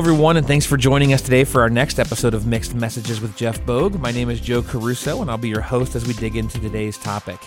everyone, 0.00 0.38
and 0.38 0.46
thanks 0.46 0.64
for 0.64 0.78
joining 0.78 1.12
us 1.12 1.20
today 1.20 1.44
for 1.44 1.60
our 1.60 1.68
next 1.68 1.98
episode 1.98 2.32
of 2.32 2.46
Mixed 2.46 2.74
Messages 2.74 3.20
with 3.20 3.36
Jeff 3.36 3.62
Bogue. 3.66 4.00
My 4.00 4.10
name 4.10 4.30
is 4.30 4.40
Joe 4.40 4.62
Caruso, 4.62 5.20
and 5.20 5.30
I'll 5.30 5.36
be 5.36 5.50
your 5.50 5.60
host 5.60 5.94
as 5.94 6.06
we 6.06 6.14
dig 6.14 6.36
into 6.36 6.58
today's 6.58 6.96
topic. 6.96 7.38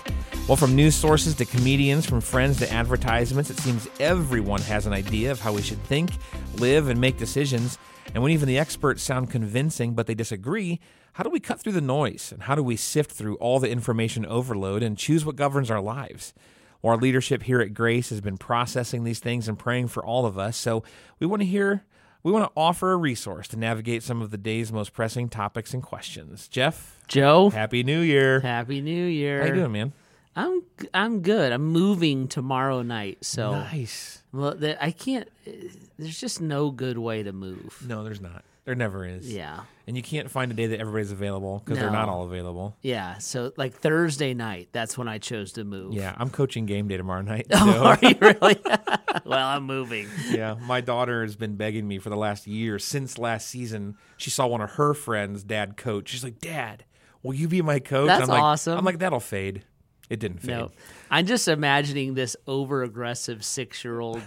Well, 0.48 0.56
from 0.56 0.76
news 0.76 0.94
sources 0.94 1.34
to 1.38 1.46
comedians, 1.46 2.06
from 2.06 2.22
friends 2.22 2.60
to 2.60 2.72
advertisements, 2.72 3.50
it 3.50 3.58
seems 3.58 3.88
everyone 4.00 4.62
has 4.62 4.86
an 4.86 4.94
idea 4.94 5.32
of 5.32 5.42
how 5.42 5.52
we 5.52 5.64
should 5.64 5.82
think, 5.86 6.12
live, 6.58 6.90
and 6.90 7.02
make 7.02 7.18
decisions. 7.18 7.80
And 8.14 8.22
when 8.22 8.32
even 8.32 8.48
the 8.48 8.60
experts 8.60 9.02
sound 9.02 9.32
convincing 9.32 9.96
but 9.96 10.06
they 10.06 10.14
disagree, 10.14 10.80
how 11.14 11.24
do 11.24 11.32
we 11.32 11.40
cut 11.40 11.60
through 11.60 11.72
the 11.72 11.82
noise? 11.82 12.32
And 12.32 12.44
how 12.44 12.54
do 12.54 12.62
we 12.62 12.76
sift 12.76 13.14
through 13.14 13.38
all 13.38 13.60
the 13.60 13.72
information 13.72 14.28
overload 14.28 14.84
and 14.84 14.96
choose 14.96 15.26
what 15.26 15.36
governs 15.36 15.72
our 15.72 15.82
lives? 15.82 16.36
Our 16.84 16.98
leadership 16.98 17.44
here 17.44 17.62
at 17.62 17.74
Grace 17.74 18.12
has 18.12 18.22
been 18.22 18.38
processing 18.38 19.06
these 19.06 19.20
things 19.20 19.48
and 19.48 19.58
praying 19.58 19.88
for 19.88 20.06
all 20.06 20.28
of 20.28 20.38
us. 20.38 20.56
So 20.56 20.84
we 21.18 21.26
want 21.26 21.42
to 21.42 21.48
hear 21.48 21.84
we 22.24 22.32
want 22.32 22.46
to 22.46 22.52
offer 22.56 22.92
a 22.94 22.98
resource 22.98 23.48
to 23.50 23.58
navigate 23.58 24.02
some 24.04 24.22
of 24.22 24.32
the 24.32 24.38
day's 24.38 24.72
most 24.72 24.94
pressing 24.94 25.30
topics 25.30 25.74
and 25.74 25.84
questions. 25.84 26.48
Jeff, 26.48 27.00
Joe, 27.08 27.50
Happy 27.50 27.84
New 27.84 28.00
Year. 28.00 28.40
Happy 28.40 28.82
New 28.82 29.06
Year. 29.06 29.42
How 29.42 29.48
you 29.48 29.54
doing, 29.56 29.72
man? 29.72 29.94
I'm 30.36 30.64
I'm 30.94 31.22
good. 31.22 31.52
I'm 31.52 31.66
moving 31.66 32.28
tomorrow 32.28 32.82
night, 32.82 33.20
so 33.24 33.52
Nice. 33.52 34.24
well, 34.32 34.58
I 34.82 34.92
can't. 34.92 35.28
Eh, 35.46 35.52
there's 36.00 36.20
just 36.20 36.42
no 36.42 36.72
good 36.72 36.98
way 36.98 37.22
to 37.24 37.32
move. 37.32 37.84
No, 37.88 38.04
there's 38.04 38.22
not. 38.22 38.44
There 38.66 38.74
never 38.74 39.06
is. 39.06 39.32
Yeah, 39.32 39.60
And 39.86 39.98
you 39.98 40.04
can't 40.04 40.32
find 40.32 40.50
a 40.50 40.54
day 40.54 40.68
that 40.68 40.80
everybody's 40.80 41.12
available 41.12 41.62
because 41.64 41.78
they're 41.78 41.92
not 41.92 42.08
all 42.08 42.24
available. 42.24 42.78
yeah. 42.82 43.18
So 43.18 43.52
like 43.58 43.74
Thursday 43.74 44.34
night, 44.34 44.70
that's 44.72 44.98
when 44.98 45.10
I 45.10 45.18
chose 45.18 45.52
to 45.54 45.66
move. 45.66 45.94
Yeah, 45.94 46.14
I'm 46.18 46.30
coaching 46.30 46.66
game 46.66 46.88
day 46.88 46.96
tomorrow 46.98 47.22
night. 47.22 47.48
Oh, 47.54 47.72
so- 47.74 47.84
are 47.84 48.00
you 48.02 48.16
really? 48.22 48.62
well, 49.26 49.48
I'm 49.48 49.64
moving. 49.64 50.08
yeah, 50.32 50.56
my 50.62 50.80
daughter 50.80 51.22
has 51.24 51.36
been 51.36 51.56
begging 51.58 51.86
me 51.88 52.00
for 52.00 52.10
the 52.10 52.16
last 52.16 52.48
year 52.48 52.80
since 52.80 53.18
last 53.18 53.48
season. 53.50 53.98
She 54.18 54.30
saw 54.30 54.48
one 54.48 54.62
of 54.62 54.72
her 54.72 54.94
friends' 54.94 55.44
dad 55.44 55.76
coach. 55.76 56.10
She's 56.10 56.24
like, 56.24 56.40
"Dad, 56.40 56.86
will 57.22 57.34
you 57.34 57.50
be 57.50 57.62
my 57.62 57.80
coach?" 57.80 58.08
That's 58.08 58.24
I'm 58.24 58.28
like, 58.30 58.42
awesome. 58.42 58.78
I'm 58.78 58.86
like, 58.86 59.00
"That'll 59.00 59.20
fade." 59.20 59.64
It 60.10 60.20
didn't 60.20 60.40
fade. 60.40 60.50
No, 60.50 60.72
I'm 61.12 61.26
just 61.26 61.48
imagining 61.48 62.14
this 62.14 62.36
over 62.48 62.84
aggressive 62.84 63.44
six 63.44 63.84
year 63.84 64.00
old 64.00 64.22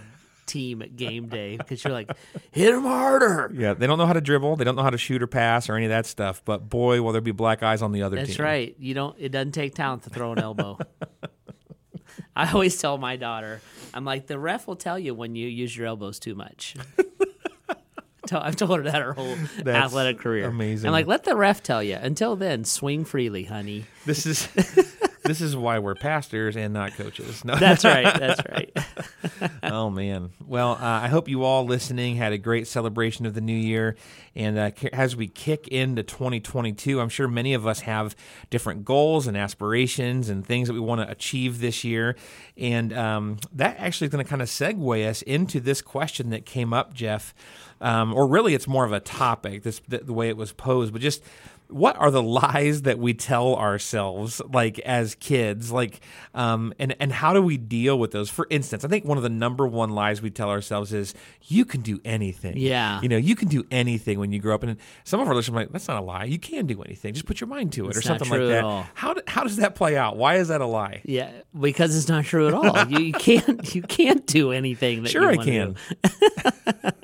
team 0.47 0.81
at 0.81 0.95
game 0.95 1.27
day 1.27 1.57
because 1.57 1.83
you're 1.83 1.93
like, 1.93 2.09
hit 2.51 2.73
him 2.73 2.83
harder. 2.83 3.51
Yeah, 3.53 3.73
they 3.73 3.85
don't 3.85 3.97
know 3.97 4.05
how 4.07 4.13
to 4.13 4.21
dribble. 4.21 4.55
They 4.55 4.63
don't 4.63 4.75
know 4.75 4.83
how 4.83 4.89
to 4.89 4.97
shoot 4.97 5.21
or 5.21 5.27
pass 5.27 5.69
or 5.69 5.75
any 5.75 5.85
of 5.85 5.89
that 5.89 6.05
stuff. 6.05 6.41
But 6.43 6.69
boy, 6.69 7.01
will 7.01 7.11
there 7.11 7.21
be 7.21 7.31
black 7.31 7.61
eyes 7.63 7.81
on 7.81 7.91
the 7.91 8.01
other 8.03 8.15
That's 8.17 8.35
team. 8.37 8.45
right. 8.45 8.75
You 8.79 8.93
don't. 8.93 9.15
It 9.19 9.29
doesn't 9.29 9.51
take 9.51 9.75
talent 9.75 10.03
to 10.03 10.09
throw 10.09 10.31
an 10.31 10.39
elbow. 10.39 10.79
I 12.35 12.51
always 12.51 12.77
tell 12.79 12.97
my 12.97 13.15
daughter, 13.15 13.61
I'm 13.93 14.05
like, 14.05 14.27
the 14.27 14.37
ref 14.39 14.67
will 14.67 14.75
tell 14.75 14.97
you 14.99 15.13
when 15.15 15.35
you 15.35 15.47
use 15.47 15.75
your 15.75 15.87
elbows 15.87 16.19
too 16.19 16.35
much. 16.35 16.75
I've 18.31 18.57
told 18.57 18.77
her 18.79 18.83
that 18.83 19.01
her 19.01 19.13
whole 19.13 19.35
That's 19.63 19.85
athletic 19.85 20.19
career. 20.19 20.47
amazing. 20.47 20.87
I'm 20.87 20.91
like, 20.91 21.07
let 21.07 21.23
the 21.23 21.35
ref 21.35 21.63
tell 21.63 21.81
you. 21.81 21.95
Until 21.95 22.35
then, 22.35 22.65
swing 22.65 23.05
freely, 23.05 23.45
honey. 23.45 23.85
This 24.05 24.25
is 24.25 24.47
this 25.27 25.41
is 25.41 25.55
why 25.55 25.79
we're 25.79 25.95
pastors 25.95 26.55
and 26.55 26.73
not 26.73 26.93
coaches. 26.93 27.43
No. 27.45 27.55
That's 27.55 27.83
right. 27.83 28.17
That's 28.19 28.41
right. 28.49 28.77
oh 29.63 29.89
man. 29.89 30.31
Well, 30.45 30.71
uh, 30.73 30.79
I 30.81 31.07
hope 31.07 31.27
you 31.27 31.43
all 31.43 31.65
listening 31.65 32.15
had 32.15 32.33
a 32.33 32.37
great 32.37 32.67
celebration 32.67 33.25
of 33.25 33.33
the 33.33 33.41
new 33.41 33.55
year, 33.55 33.95
and 34.35 34.57
uh, 34.57 34.71
as 34.93 35.15
we 35.15 35.27
kick 35.27 35.67
into 35.67 36.03
2022, 36.03 36.99
I'm 36.99 37.09
sure 37.09 37.27
many 37.27 37.53
of 37.53 37.67
us 37.67 37.81
have 37.81 38.15
different 38.49 38.85
goals 38.85 39.27
and 39.27 39.37
aspirations 39.37 40.29
and 40.29 40.45
things 40.45 40.67
that 40.67 40.73
we 40.73 40.79
want 40.79 41.01
to 41.01 41.09
achieve 41.11 41.59
this 41.59 41.83
year, 41.83 42.15
and 42.57 42.93
um, 42.93 43.37
that 43.53 43.77
actually 43.79 44.05
is 44.05 44.11
going 44.11 44.23
to 44.23 44.29
kind 44.29 44.41
of 44.41 44.47
segue 44.47 45.07
us 45.07 45.21
into 45.23 45.59
this 45.59 45.81
question 45.81 46.29
that 46.29 46.45
came 46.45 46.73
up, 46.73 46.93
Jeff, 46.93 47.33
um, 47.81 48.13
or 48.13 48.27
really 48.27 48.53
it's 48.53 48.67
more 48.67 48.85
of 48.85 48.91
a 48.91 48.99
topic. 48.99 49.63
This 49.63 49.81
the, 49.87 49.99
the 49.99 50.13
way 50.13 50.29
it 50.29 50.37
was 50.37 50.51
posed, 50.53 50.93
but 50.93 51.01
just 51.01 51.23
what 51.69 51.97
are 51.97 52.11
the 52.11 52.23
lies 52.23 52.83
that 52.83 52.97
we 52.97 53.13
tell 53.13 53.53
ourselves 53.57 54.41
like 54.53 54.79
as 54.79 55.15
kids 55.15 55.69
like 55.69 55.99
um 56.33 56.73
and 56.79 56.95
and 57.01 57.11
how 57.11 57.33
do 57.33 57.41
we 57.41 57.57
deal 57.57 57.99
with 57.99 58.11
those 58.11 58.29
for 58.29 58.47
instance 58.49 58.85
i 58.85 58.87
think 58.87 59.03
one 59.03 59.17
of 59.17 59.23
the 59.23 59.29
number 59.29 59.67
one 59.67 59.89
lies 59.89 60.21
we 60.21 60.29
tell 60.29 60.49
ourselves 60.49 60.93
is 60.93 61.13
you 61.47 61.65
can 61.65 61.81
do 61.81 61.99
anything 62.05 62.55
Yeah. 62.55 63.01
you 63.01 63.09
know 63.09 63.17
you 63.17 63.35
can 63.35 63.49
do 63.49 63.65
anything 63.69 64.17
when 64.17 64.31
you 64.31 64.39
grow 64.39 64.55
up 64.55 64.63
and 64.63 64.77
some 65.03 65.19
of 65.19 65.27
our 65.27 65.35
listeners 65.35 65.57
are 65.57 65.59
like 65.59 65.73
that's 65.73 65.89
not 65.89 65.97
a 65.97 66.05
lie 66.05 66.23
you 66.23 66.39
can 66.39 66.67
do 66.67 66.81
anything 66.83 67.13
just 67.13 67.25
put 67.25 67.41
your 67.41 67.49
mind 67.49 67.73
to 67.73 67.83
it 67.89 67.97
or 67.97 67.99
It's 67.99 68.07
not 68.07 68.19
something 68.19 68.29
like 68.39 68.49
at 68.49 68.63
that 68.63 68.89
how 68.93 69.13
do, 69.13 69.21
how 69.27 69.43
does 69.43 69.57
that 69.57 69.75
play 69.75 69.97
out 69.97 70.15
why 70.15 70.35
is 70.35 70.47
that 70.47 70.61
a 70.61 70.65
lie 70.65 71.01
Yeah, 71.03 71.31
because 71.59 71.97
it's 71.97 72.07
not 72.07 72.23
true 72.23 72.47
at 72.47 72.53
all. 72.53 72.87
You, 72.87 72.99
you 73.07 73.11
can't. 73.13 73.75
You 73.75 73.81
can't 73.81 74.25
do 74.25 74.53
anything 74.53 75.03
that 75.03 75.09
sure 75.09 75.33
you 75.33 75.41
i 75.41 75.43
can. 75.43 75.75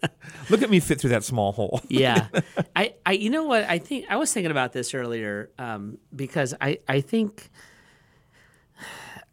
look 0.49 0.61
at 0.61 0.69
me 0.69 0.79
fit 0.79 0.99
through 0.99 1.11
that 1.11 1.23
small 1.23 1.51
hole. 1.51 1.81
Yeah. 1.89 2.27
I, 2.75 2.95
I 3.05 3.11
you 3.13 3.29
know 3.29 3.43
what? 3.43 3.63
I 3.63 3.77
think 3.77 4.05
i 4.09 4.15
was 4.15 4.33
thinking 4.33 4.51
about 4.51 4.73
this 4.73 4.93
earlier 4.93 5.51
um, 5.59 5.97
because 6.15 6.53
i 6.59 6.79
i 6.87 7.01
think 7.01 7.49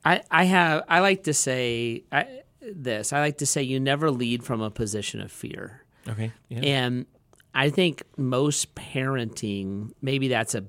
i 0.04 0.22
i 0.30 0.44
have 0.44 0.84
i 0.88 1.00
like 1.00 1.24
to 1.24 1.34
say 1.34 2.04
I, 2.12 2.42
this 2.60 3.12
i 3.12 3.20
like 3.20 3.38
to 3.38 3.46
say 3.46 3.62
you 3.62 3.80
never 3.80 4.10
lead 4.10 4.44
from 4.44 4.60
a 4.60 4.70
position 4.70 5.20
of 5.20 5.32
fear. 5.32 5.84
Okay 6.08 6.32
yeah. 6.48 6.60
and 6.60 7.06
i 7.54 7.70
think 7.70 8.02
most 8.16 8.74
parenting 8.74 9.92
maybe 10.02 10.28
that's 10.28 10.54
a 10.54 10.64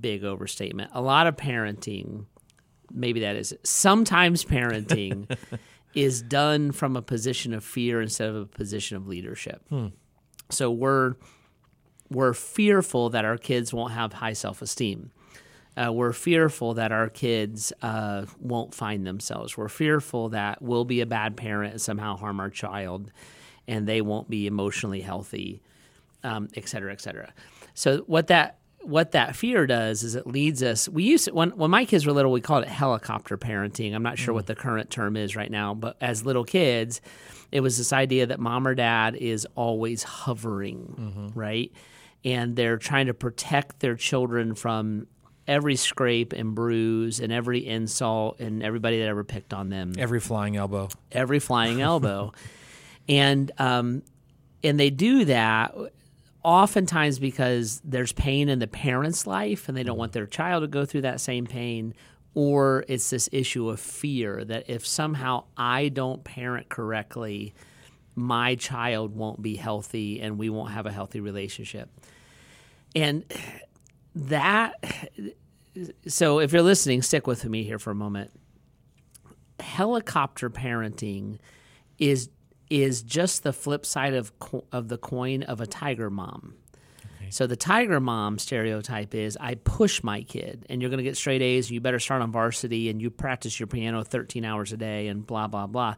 big 0.00 0.24
overstatement. 0.24 0.90
A 0.92 1.00
lot 1.00 1.26
of 1.26 1.36
parenting 1.36 2.26
maybe 2.92 3.20
that 3.20 3.36
is 3.36 3.56
sometimes 3.62 4.44
parenting 4.44 5.28
is 5.94 6.22
done 6.22 6.72
from 6.72 6.96
a 6.96 7.02
position 7.02 7.54
of 7.54 7.62
fear 7.64 8.00
instead 8.00 8.28
of 8.28 8.36
a 8.36 8.46
position 8.46 8.96
of 8.96 9.06
leadership. 9.06 9.62
So 10.50 10.70
we're 10.70 11.14
we're 12.10 12.34
fearful 12.34 13.10
that 13.10 13.24
our 13.24 13.38
kids 13.38 13.72
won't 13.72 13.92
have 13.92 14.12
high 14.12 14.34
self-esteem. 14.34 15.10
Uh, 15.76 15.92
we're 15.92 16.12
fearful 16.12 16.74
that 16.74 16.92
our 16.92 17.08
kids 17.08 17.72
uh, 17.82 18.26
won't 18.38 18.74
find 18.74 19.06
themselves. 19.06 19.56
We're 19.56 19.68
fearful 19.68 20.28
that 20.28 20.62
we'll 20.62 20.84
be 20.84 21.00
a 21.00 21.06
bad 21.06 21.36
parent 21.36 21.72
and 21.72 21.82
somehow 21.82 22.16
harm 22.16 22.38
our 22.40 22.50
child 22.50 23.10
and 23.66 23.88
they 23.88 24.00
won't 24.00 24.28
be 24.30 24.46
emotionally 24.46 25.00
healthy 25.00 25.62
um, 26.22 26.48
et 26.54 26.68
cetera, 26.68 26.92
et 26.92 27.00
cetera. 27.00 27.32
So 27.74 27.98
what 28.06 28.28
that 28.28 28.58
what 28.84 29.12
that 29.12 29.34
fear 29.34 29.66
does 29.66 30.02
is 30.02 30.14
it 30.14 30.26
leads 30.26 30.62
us. 30.62 30.88
We 30.88 31.04
used 31.04 31.26
to, 31.26 31.32
when 31.32 31.50
when 31.50 31.70
my 31.70 31.84
kids 31.84 32.06
were 32.06 32.12
little, 32.12 32.30
we 32.32 32.40
called 32.40 32.64
it 32.64 32.68
helicopter 32.68 33.36
parenting. 33.36 33.94
I'm 33.94 34.02
not 34.02 34.18
sure 34.18 34.34
what 34.34 34.46
the 34.46 34.54
current 34.54 34.90
term 34.90 35.16
is 35.16 35.34
right 35.36 35.50
now, 35.50 35.74
but 35.74 35.96
as 36.00 36.24
little 36.24 36.44
kids, 36.44 37.00
it 37.50 37.60
was 37.60 37.78
this 37.78 37.92
idea 37.92 38.26
that 38.26 38.40
mom 38.40 38.66
or 38.66 38.74
dad 38.74 39.16
is 39.16 39.46
always 39.54 40.02
hovering, 40.02 41.32
right, 41.34 41.72
and 42.24 42.56
they're 42.56 42.76
trying 42.78 43.06
to 43.06 43.14
protect 43.14 43.80
their 43.80 43.96
children 43.96 44.54
from 44.54 45.06
every 45.46 45.76
scrape 45.76 46.32
and 46.32 46.54
bruise 46.54 47.20
and 47.20 47.32
every 47.32 47.66
insult 47.66 48.40
and 48.40 48.62
everybody 48.62 48.98
that 48.98 49.08
ever 49.08 49.24
picked 49.24 49.52
on 49.52 49.68
them. 49.68 49.92
Every 49.98 50.20
flying 50.20 50.56
elbow. 50.56 50.88
Every 51.12 51.38
flying 51.38 51.80
elbow, 51.90 52.32
and 53.08 53.50
um, 53.58 54.02
and 54.62 54.78
they 54.78 54.90
do 54.90 55.26
that 55.26 55.74
oftentimes 56.44 57.18
because 57.18 57.80
there's 57.84 58.12
pain 58.12 58.48
in 58.48 58.58
the 58.58 58.66
parent's 58.66 59.26
life 59.26 59.68
and 59.68 59.76
they 59.76 59.82
don't 59.82 59.98
want 59.98 60.12
their 60.12 60.26
child 60.26 60.62
to 60.62 60.68
go 60.68 60.84
through 60.84 61.00
that 61.02 61.20
same 61.20 61.46
pain, 61.46 61.94
or 62.34 62.84
it's 62.88 63.10
this 63.10 63.28
issue 63.32 63.68
of 63.68 63.80
fear 63.80 64.44
that 64.44 64.68
if 64.68 64.86
somehow 64.86 65.44
I 65.56 65.88
don't 65.88 66.22
parent 66.22 66.68
correctly, 66.68 67.54
my 68.14 68.54
child 68.54 69.16
won't 69.16 69.42
be 69.42 69.56
healthy 69.56 70.20
and 70.20 70.38
we 70.38 70.48
won't 70.50 70.70
have 70.70 70.86
a 70.86 70.92
healthy 70.92 71.20
relationship, 71.20 71.90
and 72.94 73.24
that. 74.14 74.74
So, 76.06 76.38
if 76.38 76.52
you're 76.52 76.62
listening, 76.62 77.02
stick 77.02 77.26
with 77.26 77.44
me 77.44 77.64
here 77.64 77.80
for 77.80 77.90
a 77.90 77.96
moment 77.96 78.30
helicopter 79.60 80.50
parenting 80.50 81.38
is 81.98 82.28
is 82.70 83.02
just 83.02 83.42
the 83.42 83.52
flip 83.52 83.84
side 83.86 84.14
of 84.14 84.38
co- 84.38 84.64
of 84.72 84.88
the 84.88 84.98
coin 84.98 85.42
of 85.42 85.60
a 85.60 85.66
tiger 85.66 86.10
mom. 86.10 86.54
So 87.30 87.46
the 87.46 87.56
tiger 87.56 88.00
mom 88.00 88.38
stereotype 88.38 89.14
is 89.14 89.36
I 89.40 89.56
push 89.56 90.02
my 90.02 90.22
kid 90.22 90.66
and 90.68 90.80
you're 90.80 90.90
going 90.90 90.98
to 90.98 91.04
get 91.04 91.16
straight 91.16 91.42
A's 91.42 91.66
and 91.66 91.74
you 91.74 91.80
better 91.80 91.98
start 91.98 92.22
on 92.22 92.30
varsity 92.30 92.90
and 92.90 93.00
you 93.02 93.10
practice 93.10 93.58
your 93.58 93.66
piano 93.66 94.04
13 94.04 94.44
hours 94.44 94.72
a 94.72 94.76
day 94.76 95.08
and 95.08 95.26
blah 95.26 95.48
blah 95.48 95.66
blah 95.66 95.94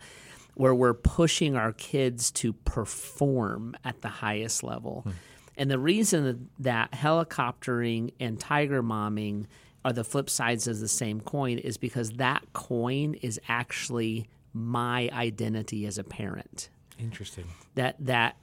where 0.54 0.74
we're 0.74 0.94
pushing 0.94 1.54
our 1.54 1.72
kids 1.72 2.30
to 2.30 2.54
perform 2.54 3.76
at 3.84 4.00
the 4.00 4.08
highest 4.08 4.62
level. 4.62 5.02
Hmm. 5.02 5.10
And 5.58 5.70
the 5.70 5.78
reason 5.78 6.48
that 6.60 6.92
helicoptering 6.92 8.12
and 8.18 8.40
tiger 8.40 8.82
momming 8.82 9.46
are 9.84 9.92
the 9.92 10.04
flip 10.04 10.30
sides 10.30 10.66
of 10.66 10.80
the 10.80 10.88
same 10.88 11.20
coin 11.20 11.58
is 11.58 11.76
because 11.76 12.12
that 12.12 12.42
coin 12.54 13.14
is 13.14 13.38
actually 13.48 14.28
my 14.56 15.10
identity 15.12 15.86
as 15.86 15.98
a 15.98 16.04
parent. 16.04 16.68
interesting 16.98 17.44
That 17.74 17.96
that 18.00 18.36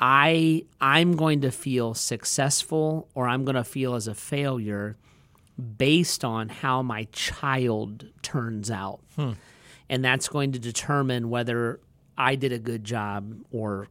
I 0.00 0.64
I'm 0.80 1.16
going 1.16 1.42
to 1.42 1.50
feel 1.50 1.94
successful 1.94 3.08
or 3.14 3.28
I'm 3.28 3.44
going 3.44 3.54
to 3.56 3.64
feel 3.64 3.94
as 3.94 4.08
a 4.08 4.14
failure 4.14 4.96
based 5.78 6.24
on 6.24 6.48
how 6.48 6.82
my 6.82 7.06
child 7.12 8.06
turns 8.22 8.70
out. 8.70 9.00
Hmm. 9.16 9.32
And 9.88 10.04
that's 10.04 10.28
going 10.28 10.52
to 10.52 10.58
determine 10.58 11.30
whether 11.30 11.78
I 12.18 12.34
did 12.34 12.52
a 12.52 12.58
good 12.58 12.84
job 12.84 13.34
or 13.50 13.88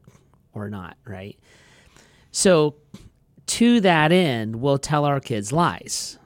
or 0.53 0.69
not, 0.69 0.97
right? 1.05 1.37
So, 2.31 2.75
to 3.45 3.81
that 3.81 4.11
end, 4.11 4.57
we'll 4.57 4.77
tell 4.77 5.05
our 5.05 5.19
kids 5.19 5.51
lies 5.51 6.17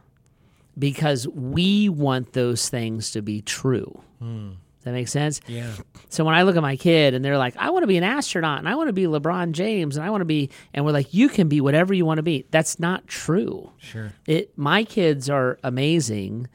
because 0.78 1.28
we 1.28 1.90
want 1.90 2.33
those 2.33 2.69
things 2.69 3.12
to 3.12 3.22
be 3.22 3.42
true. 3.42 4.01
Hmm. 4.19 4.51
That 4.88 4.94
makes 4.94 5.12
sense? 5.12 5.42
Yeah. 5.48 5.74
So 6.07 6.24
when 6.24 6.34
I 6.34 6.44
look 6.44 6.56
at 6.56 6.62
my 6.62 6.78
kid 6.78 7.13
and 7.13 7.24
they're 7.24 7.38
like, 7.38 7.57
I 7.57 7.72
want 7.72 7.84
to 7.84 7.88
be 7.88 7.98
an 7.98 8.06
astronaut 8.06 8.60
and 8.60 8.69
I 8.69 8.75
want 8.75 8.88
to 8.88 8.94
be 8.94 9.04
LeBron 9.04 9.51
James 9.51 9.98
and 9.98 10.06
I 10.06 10.10
want 10.10 10.22
to 10.22 10.25
be, 10.25 10.50
and 10.74 10.86
we're 10.86 10.94
like, 10.94 11.13
you 11.13 11.28
can 11.28 11.50
be 11.50 11.60
whatever 11.60 11.94
you 11.94 12.06
want 12.06 12.19
to 12.19 12.24
be. 12.24 12.45
That's 12.51 12.80
not 12.80 13.06
true. 13.06 13.69
Sure. 13.80 14.13
It, 14.25 14.57
my 14.57 14.86
kids 14.86 15.30
are 15.30 15.60
amazing. 15.62 16.48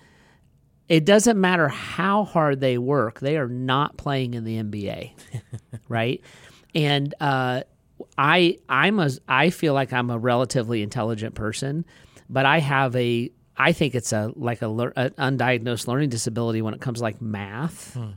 It 0.88 1.04
doesn't 1.04 1.38
matter 1.38 1.68
how 1.68 2.24
hard 2.24 2.60
they 2.60 2.78
work; 2.78 3.20
they 3.20 3.36
are 3.36 3.48
not 3.48 3.98
playing 3.98 4.32
in 4.32 4.44
the 4.44 4.62
NBA, 4.62 5.12
right? 5.88 6.22
And 6.74 7.14
uh, 7.20 7.62
I, 8.16 8.58
I'm 8.68 8.98
a, 8.98 9.10
I 9.28 9.50
feel 9.50 9.74
like 9.74 9.92
I'm 9.92 10.10
a 10.10 10.18
relatively 10.18 10.82
intelligent 10.82 11.34
person, 11.34 11.84
but 12.30 12.46
I 12.46 12.60
have 12.60 12.96
a, 12.96 13.30
I 13.56 13.72
think 13.72 13.94
it's 13.94 14.12
a 14.12 14.32
like 14.36 14.62
a 14.62 14.66
undiagnosed 14.66 15.86
learning 15.86 16.08
disability 16.10 16.62
when 16.62 16.74
it 16.74 16.80
comes 16.80 16.98
to 16.98 17.02
like 17.02 17.20
math. 17.20 17.94
Hmm. 17.94 18.10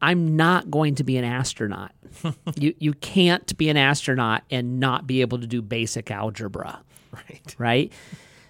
I'm 0.00 0.36
not 0.36 0.70
going 0.70 0.94
to 0.96 1.04
be 1.04 1.16
an 1.16 1.24
astronaut. 1.24 1.92
you 2.56 2.74
you 2.78 2.92
can't 2.94 3.56
be 3.58 3.68
an 3.68 3.76
astronaut 3.76 4.42
and 4.50 4.78
not 4.78 5.06
be 5.06 5.20
able 5.22 5.38
to 5.40 5.46
do 5.46 5.60
basic 5.62 6.10
algebra 6.10 6.82
Right. 7.12 7.54
right? 7.58 7.92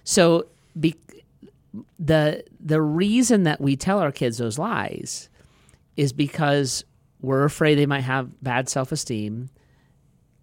So 0.03 0.45
be, 0.79 0.95
the 1.97 2.43
the 2.59 2.81
reason 2.81 3.43
that 3.43 3.59
we 3.61 3.75
tell 3.75 3.99
our 3.99 4.11
kids 4.11 4.37
those 4.37 4.59
lies 4.59 5.29
is 5.95 6.13
because 6.13 6.83
we're 7.21 7.43
afraid 7.45 7.75
they 7.75 7.85
might 7.85 8.01
have 8.01 8.41
bad 8.43 8.69
self 8.69 8.91
esteem. 8.91 9.49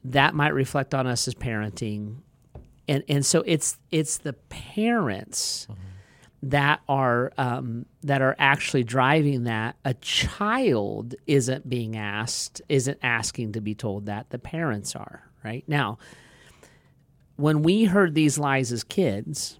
That 0.04 0.34
might 0.34 0.54
reflect 0.54 0.94
on 0.94 1.06
us 1.06 1.26
as 1.28 1.34
parenting, 1.34 2.16
and 2.88 3.04
and 3.08 3.24
so 3.24 3.42
it's 3.46 3.78
it's 3.90 4.18
the 4.18 4.32
parents 4.32 5.66
that 6.42 6.80
are 6.88 7.32
um, 7.38 7.86
that 8.02 8.22
are 8.22 8.36
actually 8.38 8.84
driving 8.84 9.44
that. 9.44 9.76
A 9.84 9.94
child 9.94 11.14
isn't 11.26 11.68
being 11.68 11.96
asked, 11.96 12.62
isn't 12.68 12.98
asking 13.02 13.52
to 13.52 13.60
be 13.60 13.74
told 13.74 14.06
that. 14.06 14.30
The 14.30 14.38
parents 14.38 14.94
are 14.94 15.28
right 15.42 15.64
now 15.66 15.98
when 17.36 17.62
we 17.62 17.84
heard 17.84 18.14
these 18.14 18.38
lies 18.38 18.72
as 18.72 18.82
kids, 18.82 19.58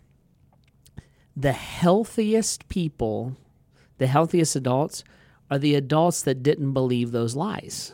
the 1.37 1.53
healthiest 1.53 2.69
people, 2.69 3.37
the 3.99 4.07
healthiest 4.07 4.57
adults, 4.57 5.05
are 5.51 5.59
the 5.59 5.75
adults 5.75 6.23
that 6.23 6.43
didn't 6.43 6.73
believe 6.73 7.13
those 7.13 7.37
lies. 7.37 7.93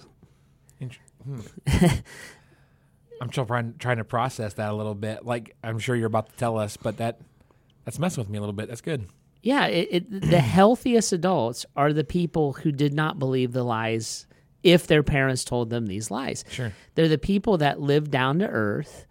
Int- 0.80 0.98
hmm. 1.24 1.40
I'm 3.22 3.30
still 3.30 3.46
trying, 3.46 3.74
trying 3.78 3.98
to 3.98 4.04
process 4.04 4.54
that 4.54 4.70
a 4.70 4.74
little 4.74 4.96
bit. 4.96 5.24
Like 5.24 5.54
I'm 5.62 5.78
sure 5.78 5.94
you're 5.94 6.08
about 6.08 6.30
to 6.30 6.36
tell 6.36 6.58
us, 6.58 6.76
but 6.76 6.96
that 6.96 7.20
that's 7.84 8.00
messing 8.00 8.20
with 8.20 8.28
me 8.28 8.36
a 8.36 8.40
little 8.40 8.52
bit. 8.52 8.66
That's 8.66 8.80
good. 8.80 9.06
Yeah, 9.42 9.66
it, 9.66 9.88
it, 9.92 10.20
the 10.30 10.40
healthiest 10.40 11.12
adults 11.12 11.64
are 11.76 11.92
the 11.92 12.02
people 12.02 12.54
who 12.54 12.72
did 12.72 12.92
not 12.92 13.20
believe 13.20 13.52
the 13.52 13.62
lies 13.62 14.26
if 14.64 14.88
their 14.88 15.04
parents 15.04 15.44
told 15.44 15.70
them 15.70 15.86
these 15.86 16.10
lies. 16.10 16.44
Sure. 16.50 16.72
They're 16.96 17.06
the 17.06 17.16
people 17.16 17.58
that 17.58 17.80
live 17.80 18.10
down 18.10 18.40
to 18.40 18.48
earth, 18.48 19.06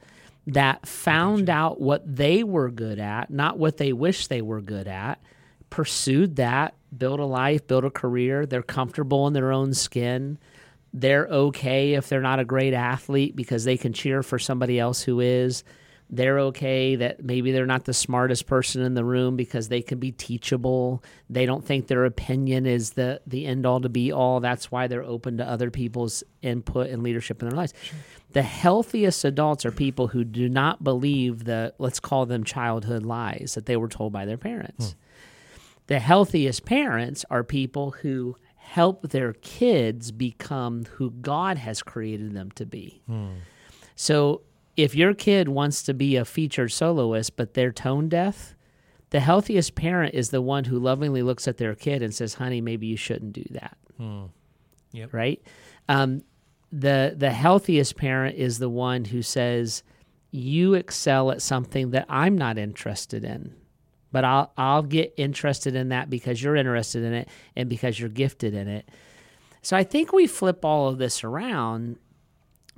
that 0.48 0.86
found 0.86 1.50
out 1.50 1.80
what 1.80 2.04
they 2.06 2.44
were 2.44 2.70
good 2.70 3.00
at, 3.00 3.30
not 3.30 3.58
what 3.60 3.78
they 3.78 3.94
wish 3.94 4.28
they 4.28 4.42
were 4.42 4.62
good 4.62 4.90
at, 4.90 5.22
pursued 5.70 6.36
that, 6.36 6.74
built 6.98 7.22
a 7.22 7.26
life, 7.26 7.66
built 7.66 7.86
a 7.86 7.90
career. 7.90 8.46
They're 8.46 8.62
comfortable 8.62 9.26
in 9.28 9.34
their 9.34 9.54
own 9.54 9.74
skin. 9.74 10.38
They're 10.94 11.28
okay 11.28 11.94
if 11.94 12.10
they're 12.10 12.22
not 12.22 12.40
a 12.40 12.46
great 12.46 12.74
athlete 12.74 13.36
because 13.36 13.64
they 13.64 13.78
can 13.78 13.94
cheer 13.94 14.24
for 14.24 14.38
somebody 14.38 14.80
else 14.80 15.02
who 15.02 15.20
is. 15.20 15.64
They're 16.14 16.40
okay 16.40 16.98
that 16.98 17.24
maybe 17.24 17.54
they're 17.54 17.66
not 17.66 17.86
the 17.86 17.94
smartest 17.94 18.46
person 18.46 18.82
in 18.82 18.96
the 18.96 19.06
room 19.06 19.38
because 19.38 19.70
they 19.70 19.82
can 19.82 19.98
be 19.98 20.12
teachable. 20.12 21.02
They 21.30 21.46
don't 21.46 21.64
think 21.64 21.88
their 21.88 22.04
opinion 22.04 22.66
is 22.66 22.92
the 22.92 23.22
the 23.26 23.46
end 23.46 23.66
all 23.66 23.80
to 23.80 23.88
be 23.88 24.12
all. 24.12 24.42
That's 24.42 24.70
why 24.70 24.88
they're 24.88 25.04
open 25.04 25.38
to 25.38 25.48
other 25.48 25.72
people's 25.72 26.22
input 26.42 26.90
and 26.90 27.02
leadership 27.02 27.42
in 27.42 27.48
their 27.48 27.56
lives. 27.56 27.74
The 28.34 28.42
healthiest 28.42 29.24
adults 29.24 29.66
are 29.66 29.72
people 29.72 30.08
who 30.08 30.26
do 30.26 30.50
not 30.50 30.84
believe 30.84 31.46
the 31.46 31.74
let's 31.78 32.02
call 32.02 32.26
them 32.26 32.44
childhood 32.44 33.04
lies 33.04 33.54
that 33.56 33.66
they 33.66 33.78
were 33.78 33.88
told 33.88 34.12
by 34.12 34.26
their 34.26 34.38
parents. 34.38 34.92
Hmm. 34.92 34.98
The 35.88 36.00
healthiest 36.00 36.66
parents 36.66 37.24
are 37.30 37.44
people 37.44 37.92
who 37.92 38.36
help 38.72 39.10
their 39.10 39.34
kids 39.34 40.14
become 40.14 40.86
who 40.96 41.12
God 41.12 41.58
has 41.58 41.84
created 41.84 42.34
them 42.34 42.52
to 42.52 42.66
be. 42.66 43.02
So 43.98 44.44
if 44.78 44.96
your 44.96 45.14
kid 45.14 45.50
wants 45.50 45.84
to 45.84 45.94
be 45.94 46.16
a 46.16 46.24
featured 46.24 46.72
soloist, 46.72 47.36
but 47.36 47.54
they're 47.54 47.74
tone 47.74 48.08
deaf, 48.08 48.56
the 49.10 49.20
healthiest 49.20 49.76
parent 49.76 50.14
is 50.16 50.30
the 50.30 50.42
one 50.42 50.64
who 50.64 50.80
lovingly 50.80 51.22
looks 51.22 51.50
at 51.50 51.58
their 51.58 51.76
kid 51.76 52.02
and 52.02 52.16
says, 52.16 52.36
"Honey, 52.36 52.62
maybe 52.62 52.88
you 52.88 52.96
shouldn't 52.96 53.34
do 53.34 53.44
that." 53.52 53.78
Yep. 54.94 55.14
Right. 55.14 55.42
Um, 55.90 56.24
the 56.72 57.14
the 57.18 57.32
healthiest 57.32 57.98
parent 57.98 58.38
is 58.38 58.58
the 58.58 58.70
one 58.70 59.04
who 59.04 59.22
says, 59.22 59.84
"You 60.32 60.76
excel 60.76 61.30
at 61.32 61.42
something 61.42 61.92
that 61.92 62.06
I'm 62.08 62.38
not 62.38 62.58
interested 62.58 63.26
in." 63.26 63.54
But 64.12 64.26
I'll 64.26 64.52
I'll 64.58 64.84
get 64.84 65.14
interested 65.18 65.76
in 65.76 65.90
that 65.90 66.10
because 66.10 66.42
you're 66.42 66.56
interested 66.56 67.04
in 67.04 67.14
it 67.14 67.30
and 67.56 67.70
because 67.70 68.00
you're 68.00 68.10
gifted 68.10 68.54
in 68.54 68.68
it. 68.68 68.90
So 69.62 69.78
I 69.78 69.84
think 69.84 70.12
we 70.12 70.28
flip 70.28 70.66
all 70.66 70.90
of 70.90 70.98
this 70.98 71.24
around 71.24 71.98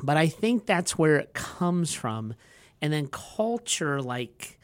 but 0.01 0.17
I 0.17 0.27
think 0.27 0.65
that's 0.65 0.97
where 0.97 1.17
it 1.17 1.33
comes 1.33 1.93
from. 1.93 2.33
And 2.81 2.91
then 2.91 3.07
culture 3.07 4.01
like 4.01 4.59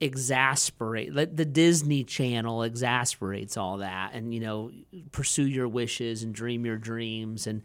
exasperate 0.00 1.14
the, 1.14 1.26
the 1.26 1.44
Disney 1.44 2.02
Channel 2.02 2.64
exasperates 2.64 3.56
all 3.56 3.76
that 3.76 4.10
and 4.14 4.34
you 4.34 4.40
know 4.40 4.72
pursue 5.12 5.46
your 5.46 5.68
wishes 5.68 6.24
and 6.24 6.34
dream 6.34 6.66
your 6.66 6.76
dreams 6.76 7.46
and 7.46 7.62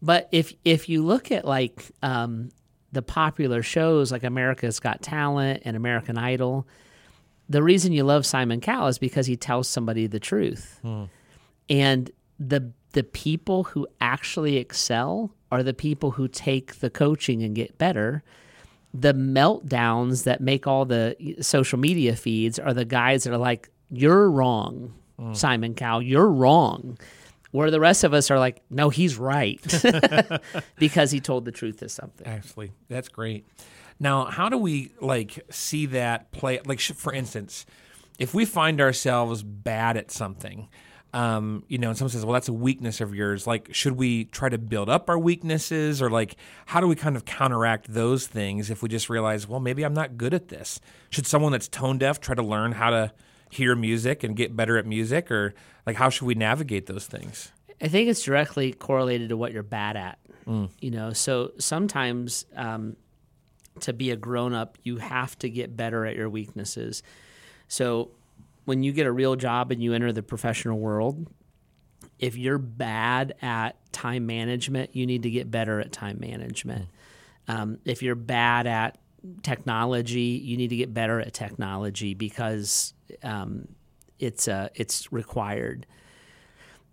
but 0.00 0.30
if 0.32 0.54
if 0.64 0.88
you 0.88 1.04
look 1.04 1.30
at 1.30 1.44
like 1.44 1.90
um, 2.02 2.48
the 2.90 3.02
popular 3.02 3.62
shows 3.62 4.10
like 4.10 4.24
America's 4.24 4.80
Got 4.80 5.02
Talent 5.02 5.60
and 5.66 5.76
American 5.76 6.16
Idol, 6.16 6.66
the 7.52 7.62
reason 7.62 7.92
you 7.92 8.02
love 8.02 8.24
Simon 8.24 8.60
Cowell 8.60 8.88
is 8.88 8.98
because 8.98 9.26
he 9.26 9.36
tells 9.36 9.68
somebody 9.68 10.06
the 10.06 10.18
truth. 10.18 10.78
Hmm. 10.82 11.04
And 11.68 12.10
the 12.38 12.72
the 12.92 13.02
people 13.02 13.64
who 13.64 13.86
actually 14.00 14.56
excel 14.56 15.30
are 15.50 15.62
the 15.62 15.74
people 15.74 16.12
who 16.12 16.28
take 16.28 16.76
the 16.76 16.90
coaching 16.90 17.42
and 17.42 17.54
get 17.54 17.78
better. 17.78 18.22
The 18.94 19.14
meltdowns 19.14 20.24
that 20.24 20.40
make 20.40 20.66
all 20.66 20.84
the 20.84 21.16
social 21.40 21.78
media 21.78 22.16
feeds 22.16 22.58
are 22.58 22.74
the 22.74 22.84
guys 22.84 23.24
that 23.24 23.32
are 23.32 23.38
like, 23.38 23.70
"You're 23.90 24.30
wrong, 24.30 24.94
hmm. 25.18 25.34
Simon 25.34 25.74
Cowell. 25.74 26.02
You're 26.02 26.28
wrong." 26.28 26.98
Where 27.50 27.70
the 27.70 27.80
rest 27.80 28.02
of 28.02 28.14
us 28.14 28.30
are 28.30 28.38
like, 28.38 28.62
"No, 28.70 28.88
he's 28.88 29.18
right," 29.18 29.60
because 30.78 31.10
he 31.10 31.20
told 31.20 31.44
the 31.44 31.52
truth 31.52 31.82
of 31.82 31.90
something. 31.90 32.26
Actually, 32.26 32.72
that's 32.88 33.08
great. 33.08 33.46
Now, 34.02 34.24
how 34.24 34.48
do 34.48 34.58
we 34.58 34.92
like 35.00 35.38
see 35.48 35.86
that 35.86 36.32
play? 36.32 36.60
Like, 36.66 36.80
sh- 36.80 36.90
for 36.90 37.12
instance, 37.12 37.64
if 38.18 38.34
we 38.34 38.44
find 38.44 38.80
ourselves 38.80 39.44
bad 39.44 39.96
at 39.96 40.10
something, 40.10 40.68
um, 41.14 41.62
you 41.68 41.78
know, 41.78 41.90
and 41.90 41.96
someone 41.96 42.10
says, 42.10 42.24
"Well, 42.24 42.32
that's 42.32 42.48
a 42.48 42.52
weakness 42.52 43.00
of 43.00 43.14
yours." 43.14 43.46
Like, 43.46 43.72
should 43.72 43.92
we 43.92 44.24
try 44.24 44.48
to 44.48 44.58
build 44.58 44.88
up 44.88 45.08
our 45.08 45.18
weaknesses, 45.18 46.02
or 46.02 46.10
like, 46.10 46.34
how 46.66 46.80
do 46.80 46.88
we 46.88 46.96
kind 46.96 47.14
of 47.14 47.24
counteract 47.24 47.94
those 47.94 48.26
things 48.26 48.70
if 48.70 48.82
we 48.82 48.88
just 48.88 49.08
realize, 49.08 49.46
well, 49.46 49.60
maybe 49.60 49.84
I'm 49.84 49.94
not 49.94 50.16
good 50.16 50.34
at 50.34 50.48
this? 50.48 50.80
Should 51.10 51.28
someone 51.28 51.52
that's 51.52 51.68
tone 51.68 51.98
deaf 51.98 52.20
try 52.20 52.34
to 52.34 52.42
learn 52.42 52.72
how 52.72 52.90
to 52.90 53.12
hear 53.50 53.76
music 53.76 54.24
and 54.24 54.34
get 54.34 54.56
better 54.56 54.78
at 54.78 54.84
music, 54.84 55.30
or 55.30 55.54
like, 55.86 55.94
how 55.94 56.08
should 56.08 56.26
we 56.26 56.34
navigate 56.34 56.86
those 56.86 57.06
things? 57.06 57.52
I 57.80 57.86
think 57.86 58.08
it's 58.08 58.22
directly 58.24 58.72
correlated 58.72 59.28
to 59.28 59.36
what 59.36 59.52
you're 59.52 59.62
bad 59.62 59.96
at. 59.96 60.18
You 60.80 60.90
know, 60.90 61.12
so 61.12 61.52
sometimes 61.58 62.46
um, 62.56 62.96
to 63.80 63.92
be 63.92 64.10
a 64.10 64.16
grown 64.16 64.54
up, 64.54 64.78
you 64.82 64.98
have 64.98 65.38
to 65.40 65.48
get 65.48 65.76
better 65.76 66.06
at 66.06 66.16
your 66.16 66.28
weaknesses. 66.28 67.02
So 67.68 68.10
when 68.64 68.82
you 68.82 68.92
get 68.92 69.06
a 69.06 69.12
real 69.12 69.36
job 69.36 69.72
and 69.72 69.82
you 69.82 69.92
enter 69.94 70.12
the 70.12 70.22
professional 70.22 70.78
world, 70.78 71.26
if 72.18 72.36
you're 72.36 72.58
bad 72.58 73.34
at 73.42 73.76
time 73.92 74.26
management, 74.26 74.94
you 74.94 75.06
need 75.06 75.22
to 75.24 75.30
get 75.30 75.50
better 75.50 75.80
at 75.80 75.92
time 75.92 76.18
management. 76.20 76.88
Um, 77.48 77.78
if 77.84 78.02
you're 78.02 78.14
bad 78.14 78.66
at 78.66 78.98
technology, 79.42 80.40
you 80.42 80.56
need 80.56 80.70
to 80.70 80.76
get 80.76 80.92
better 80.94 81.20
at 81.20 81.32
technology 81.32 82.14
because 82.14 82.94
um, 83.22 83.68
it's 84.18 84.46
uh, 84.48 84.68
it's 84.74 85.12
required 85.12 85.86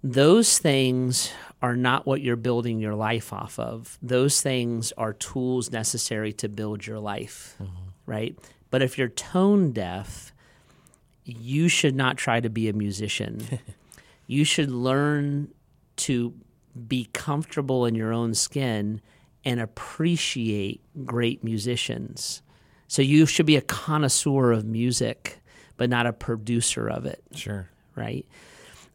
those 0.03 0.57
things 0.59 1.31
are 1.61 1.75
not 1.75 2.05
what 2.05 2.21
you're 2.21 2.35
building 2.37 2.79
your 2.79 2.95
life 2.95 3.33
off 3.33 3.59
of. 3.59 3.97
Those 4.01 4.41
things 4.41 4.93
are 4.97 5.13
tools 5.13 5.71
necessary 5.71 6.31
to 6.33 6.47
build 6.47 6.87
your 6.87 6.99
life, 6.99 7.57
right? 8.05 8.37
But 8.69 8.81
if 8.81 8.97
you're 8.97 9.09
tone 9.09 9.71
deaf, 9.73 10.31
you 11.25 11.67
should 11.67 11.95
not 11.95 12.17
try 12.17 12.39
to 12.39 12.49
be 12.49 12.69
a 12.69 12.73
musician. 12.73 13.59
you 14.27 14.45
should 14.45 14.71
learn 14.71 15.49
to 15.97 16.33
be 16.87 17.09
comfortable 17.11 17.85
in 17.85 17.93
your 17.95 18.13
own 18.13 18.33
skin 18.33 19.01
and 19.43 19.59
appreciate 19.59 20.81
great 21.05 21.43
musicians. 21.43 22.41
So 22.87 23.01
you 23.01 23.25
should 23.25 23.45
be 23.45 23.57
a 23.57 23.61
connoisseur 23.61 24.51
of 24.53 24.63
music, 24.65 25.39
but 25.77 25.89
not 25.89 26.07
a 26.07 26.13
producer 26.13 26.87
of 26.87 27.05
it, 27.05 27.21
Sure. 27.35 27.69
right? 27.95 28.25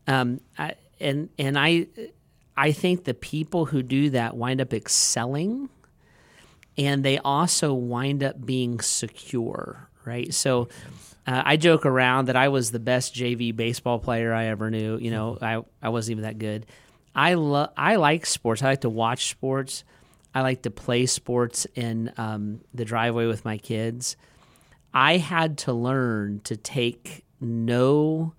Um, 0.07 0.41
I, 0.59 0.75
and 1.01 1.29
and 1.39 1.59
I 1.59 1.87
I 2.57 2.73
think 2.73 3.05
the 3.05 3.15
people 3.15 3.67
who 3.67 3.83
do 3.83 4.11
that 4.11 4.37
wind 4.37 4.61
up 4.61 4.73
excelling, 4.73 5.69
and 6.77 7.05
they 7.05 7.19
also 7.19 7.73
wind 7.73 8.23
up 8.23 8.45
being 8.45 8.81
secure, 8.81 9.89
right? 10.05 10.33
So. 10.33 10.69
Uh, 11.27 11.41
I 11.43 11.57
joke 11.57 11.87
around 11.87 12.27
that 12.27 12.37
I 12.37 12.49
was 12.49 12.71
the 12.71 12.79
best 12.79 13.15
JV 13.15 13.57
baseball 13.57 13.99
player 13.99 14.35
I 14.35 14.49
ever 14.49 14.71
knew. 14.71 14.99
You 14.99 15.11
know, 15.11 15.39
I, 15.41 15.63
I 15.81 15.89
wasn't 15.89 16.19
even 16.19 16.25
that 16.25 16.37
good. 16.37 16.67
I 17.15 17.33
love 17.33 17.71
I 17.79 17.97
like 17.97 18.27
sports. 18.27 18.63
I 18.63 18.67
like 18.67 18.83
to 18.83 18.91
watch 18.91 19.31
sports. 19.31 19.85
I 20.35 20.43
like 20.43 20.63
to 20.63 20.71
play 20.71 21.07
sports 21.07 21.67
in 21.75 22.13
um, 22.17 22.61
the 22.75 22.85
driveway 22.85 23.27
with 23.27 23.45
my 23.45 23.57
kids. 23.57 24.17
I 24.93 25.19
had 25.19 25.59
to 25.59 25.73
learn 25.73 26.41
to 26.45 26.57
take 26.57 27.25
no 27.41 28.35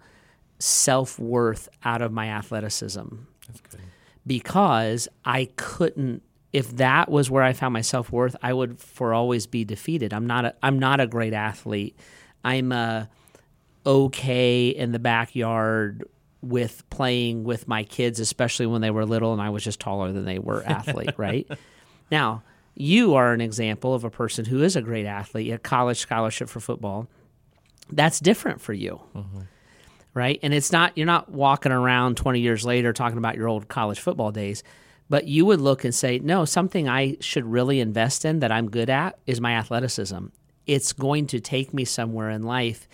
self 0.60 1.20
worth 1.20 1.70
out 1.84 2.02
of 2.02 2.12
my 2.12 2.28
athleticism 2.30 3.08
That's 3.48 3.62
good. 3.62 3.82
because 4.26 5.08
I 5.24 5.50
couldn't. 5.56 6.22
If 6.54 6.78
that 6.78 7.12
was 7.12 7.30
where 7.30 7.44
I 7.44 7.52
found 7.52 7.74
my 7.74 7.82
self 7.82 8.12
worth, 8.12 8.36
I 8.42 8.54
would 8.54 8.80
for 8.80 9.14
always 9.14 9.46
be 9.46 9.66
defeated. 9.66 10.14
I'm 10.14 10.26
not. 10.28 10.46
A, 10.46 10.56
I'm 10.64 10.80
not 10.80 11.00
a 11.00 11.08
great 11.08 11.34
athlete. 11.34 11.98
I'm 12.44 12.72
uh, 12.72 13.06
okay 13.86 14.70
in 14.70 14.92
the 14.92 15.00
backyard 15.00 16.06
with 16.42 16.88
playing 16.90 17.44
with 17.44 17.68
my 17.68 17.84
kids, 17.84 18.20
especially 18.20 18.68
when 18.68 18.82
they 18.82 18.92
were 18.92 19.06
little 19.06 19.34
and 19.34 19.42
I 19.42 19.50
was 19.50 19.64
just 19.64 19.80
taller 19.80 20.12
than 20.12 20.26
they 20.26 20.40
were 20.40 20.64
athlete, 20.64 21.14
right? 21.18 21.48
Now, 22.12 22.44
you 22.76 23.16
are 23.16 23.34
an 23.34 23.42
example 23.42 23.94
of 23.96 24.04
a 24.04 24.12
person 24.12 24.46
who 24.46 24.62
is 24.62 24.76
a 24.76 24.82
great 24.82 25.08
athlete, 25.08 25.52
a 25.52 25.58
college 25.58 25.98
scholarship 25.98 26.48
for 26.50 26.60
football. 26.60 27.08
That's 27.92 28.20
different 28.20 28.62
for 28.62 28.74
you. 28.74 29.02
Right? 30.15 30.39
And 30.41 30.51
it's 30.51 30.72
not 30.72 30.98
you're 30.98 31.05
not 31.05 31.29
walking 31.29 31.72
around 31.72 32.17
20 32.17 32.39
years 32.39 32.65
later 32.65 32.91
talking 32.91 33.19
about 33.19 33.36
your 33.36 33.48
old 33.48 33.67
college 33.67 34.00
football 34.00 34.31
days, 34.31 34.63
but 35.10 35.27
you 35.27 35.45
would 35.45 35.62
look 35.62 35.84
and 35.84 35.93
say, 35.93 36.17
"No, 36.17 36.45
something 36.45 36.89
I 36.89 37.17
should 37.19 37.45
really 37.45 37.79
invest 37.79 38.25
in 38.25 38.39
that 38.39 38.51
I'm 38.51 38.72
good 38.72 38.89
at 38.89 39.19
is 39.27 39.39
my 39.39 39.53
athleticism. 39.53 40.27
It's 40.65 40.93
going 40.93 41.27
to 41.27 41.39
take 41.39 41.74
me 41.74 41.86
somewhere 41.86 42.31
in 42.31 42.41
life." 42.41 42.88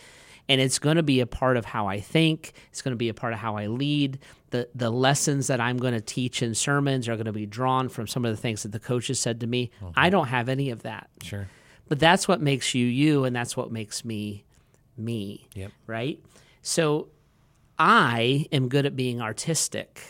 and 0.51 0.59
it's 0.59 0.79
going 0.79 0.97
to 0.97 1.03
be 1.03 1.21
a 1.21 1.25
part 1.25 1.55
of 1.55 1.63
how 1.63 1.87
I 1.87 2.01
think. 2.01 2.51
It's 2.71 2.81
going 2.81 2.91
to 2.91 2.97
be 2.97 3.07
a 3.07 3.13
part 3.13 3.31
of 3.31 3.39
how 3.39 3.55
I 3.55 3.67
lead. 3.67 4.19
The 4.49 4.67
the 4.75 4.89
lessons 4.89 5.47
that 5.47 5.61
I'm 5.61 5.77
going 5.77 5.93
to 5.93 6.01
teach 6.01 6.43
in 6.43 6.55
sermons 6.55 7.07
are 7.07 7.15
going 7.15 7.25
to 7.25 7.31
be 7.31 7.45
drawn 7.45 7.87
from 7.87 8.05
some 8.05 8.25
of 8.25 8.31
the 8.31 8.41
things 8.41 8.63
that 8.63 8.73
the 8.73 8.79
coaches 8.79 9.17
said 9.17 9.39
to 9.39 9.47
me. 9.47 9.71
Mm-hmm. 9.77 9.93
I 9.95 10.09
don't 10.09 10.27
have 10.27 10.49
any 10.49 10.69
of 10.69 10.83
that. 10.83 11.09
Sure. 11.23 11.47
But 11.87 11.99
that's 11.99 12.27
what 12.27 12.41
makes 12.41 12.75
you 12.75 12.85
you 12.85 13.23
and 13.23 13.33
that's 13.33 13.55
what 13.55 13.71
makes 13.71 14.03
me 14.03 14.43
me. 14.97 15.47
Yep. 15.53 15.71
Right? 15.87 16.21
So 16.61 17.09
I 17.79 18.45
am 18.51 18.69
good 18.69 18.85
at 18.85 18.95
being 18.95 19.21
artistic 19.21 20.01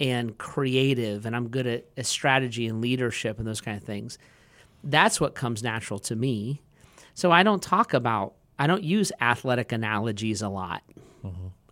and 0.00 0.36
creative 0.38 1.26
and 1.26 1.36
I'm 1.36 1.48
good 1.48 1.66
at, 1.66 1.84
at 1.96 2.06
strategy 2.06 2.66
and 2.66 2.80
leadership 2.80 3.38
and 3.38 3.46
those 3.46 3.60
kind 3.60 3.76
of 3.76 3.84
things. 3.84 4.18
That's 4.82 5.20
what 5.20 5.34
comes 5.34 5.62
natural 5.62 5.98
to 6.00 6.16
me. 6.16 6.62
So 7.14 7.30
I 7.30 7.42
don't 7.42 7.62
talk 7.62 7.94
about 7.94 8.34
I 8.58 8.66
don't 8.66 8.84
use 8.84 9.10
athletic 9.20 9.72
analogies 9.72 10.40
a 10.42 10.48
lot. 10.48 10.82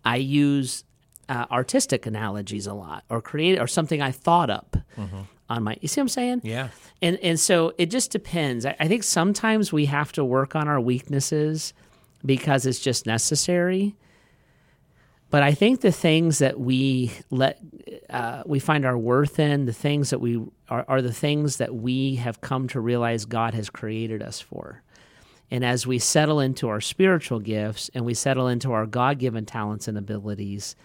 I 0.04 0.16
use 0.16 0.84
uh, 1.28 1.46
artistic 1.50 2.06
analogies 2.06 2.66
a 2.66 2.74
lot, 2.74 3.04
or 3.08 3.22
create, 3.22 3.60
or 3.60 3.66
something 3.66 4.02
I 4.02 4.10
thought 4.10 4.50
up 4.50 4.76
on 5.48 5.62
my. 5.62 5.76
You 5.80 5.88
see 5.88 6.00
what 6.00 6.04
I'm 6.04 6.08
saying? 6.08 6.40
Yeah. 6.44 6.68
And 7.00 7.18
and 7.18 7.38
so 7.38 7.72
it 7.78 7.86
just 7.86 8.10
depends. 8.10 8.66
I, 8.66 8.74
I 8.80 8.88
think 8.88 9.04
sometimes 9.04 9.72
we 9.72 9.86
have 9.86 10.10
to 10.12 10.24
work 10.24 10.56
on 10.56 10.68
our 10.68 10.80
weaknesses 10.80 11.72
because 12.24 12.66
it's 12.66 12.80
just 12.80 13.06
necessary. 13.06 13.96
But 15.30 15.42
I 15.42 15.52
think 15.54 15.80
the 15.80 15.92
things 15.92 16.40
that 16.40 16.60
we 16.60 17.10
let 17.30 17.58
uh, 18.10 18.42
we 18.44 18.58
find 18.58 18.84
our 18.84 18.98
worth 18.98 19.38
in, 19.38 19.64
the 19.64 19.72
things 19.72 20.10
that 20.10 20.20
we 20.20 20.44
are, 20.68 20.84
are 20.86 21.00
the 21.00 21.12
things 21.12 21.56
that 21.56 21.74
we 21.74 22.16
have 22.16 22.42
come 22.42 22.68
to 22.68 22.80
realize 22.80 23.24
God 23.24 23.54
has 23.54 23.70
created 23.70 24.22
us 24.22 24.40
for. 24.40 24.82
And 25.50 25.64
as 25.64 25.86
we 25.86 25.98
settle 25.98 26.40
into 26.40 26.68
our 26.68 26.80
spiritual 26.80 27.40
gifts 27.40 27.90
and 27.94 28.04
we 28.04 28.14
settle 28.14 28.48
into 28.48 28.72
our 28.72 28.86
God 28.86 29.18
given 29.18 29.46
talents 29.46 29.88
and 29.88 29.96
abilities, 29.96 30.76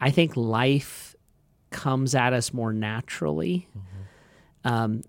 I 0.00 0.10
think 0.10 0.36
life 0.36 1.16
comes 1.70 2.14
at 2.14 2.32
us 2.32 2.52
more 2.52 2.72
naturally. 2.72 3.68
Um, 4.64 5.02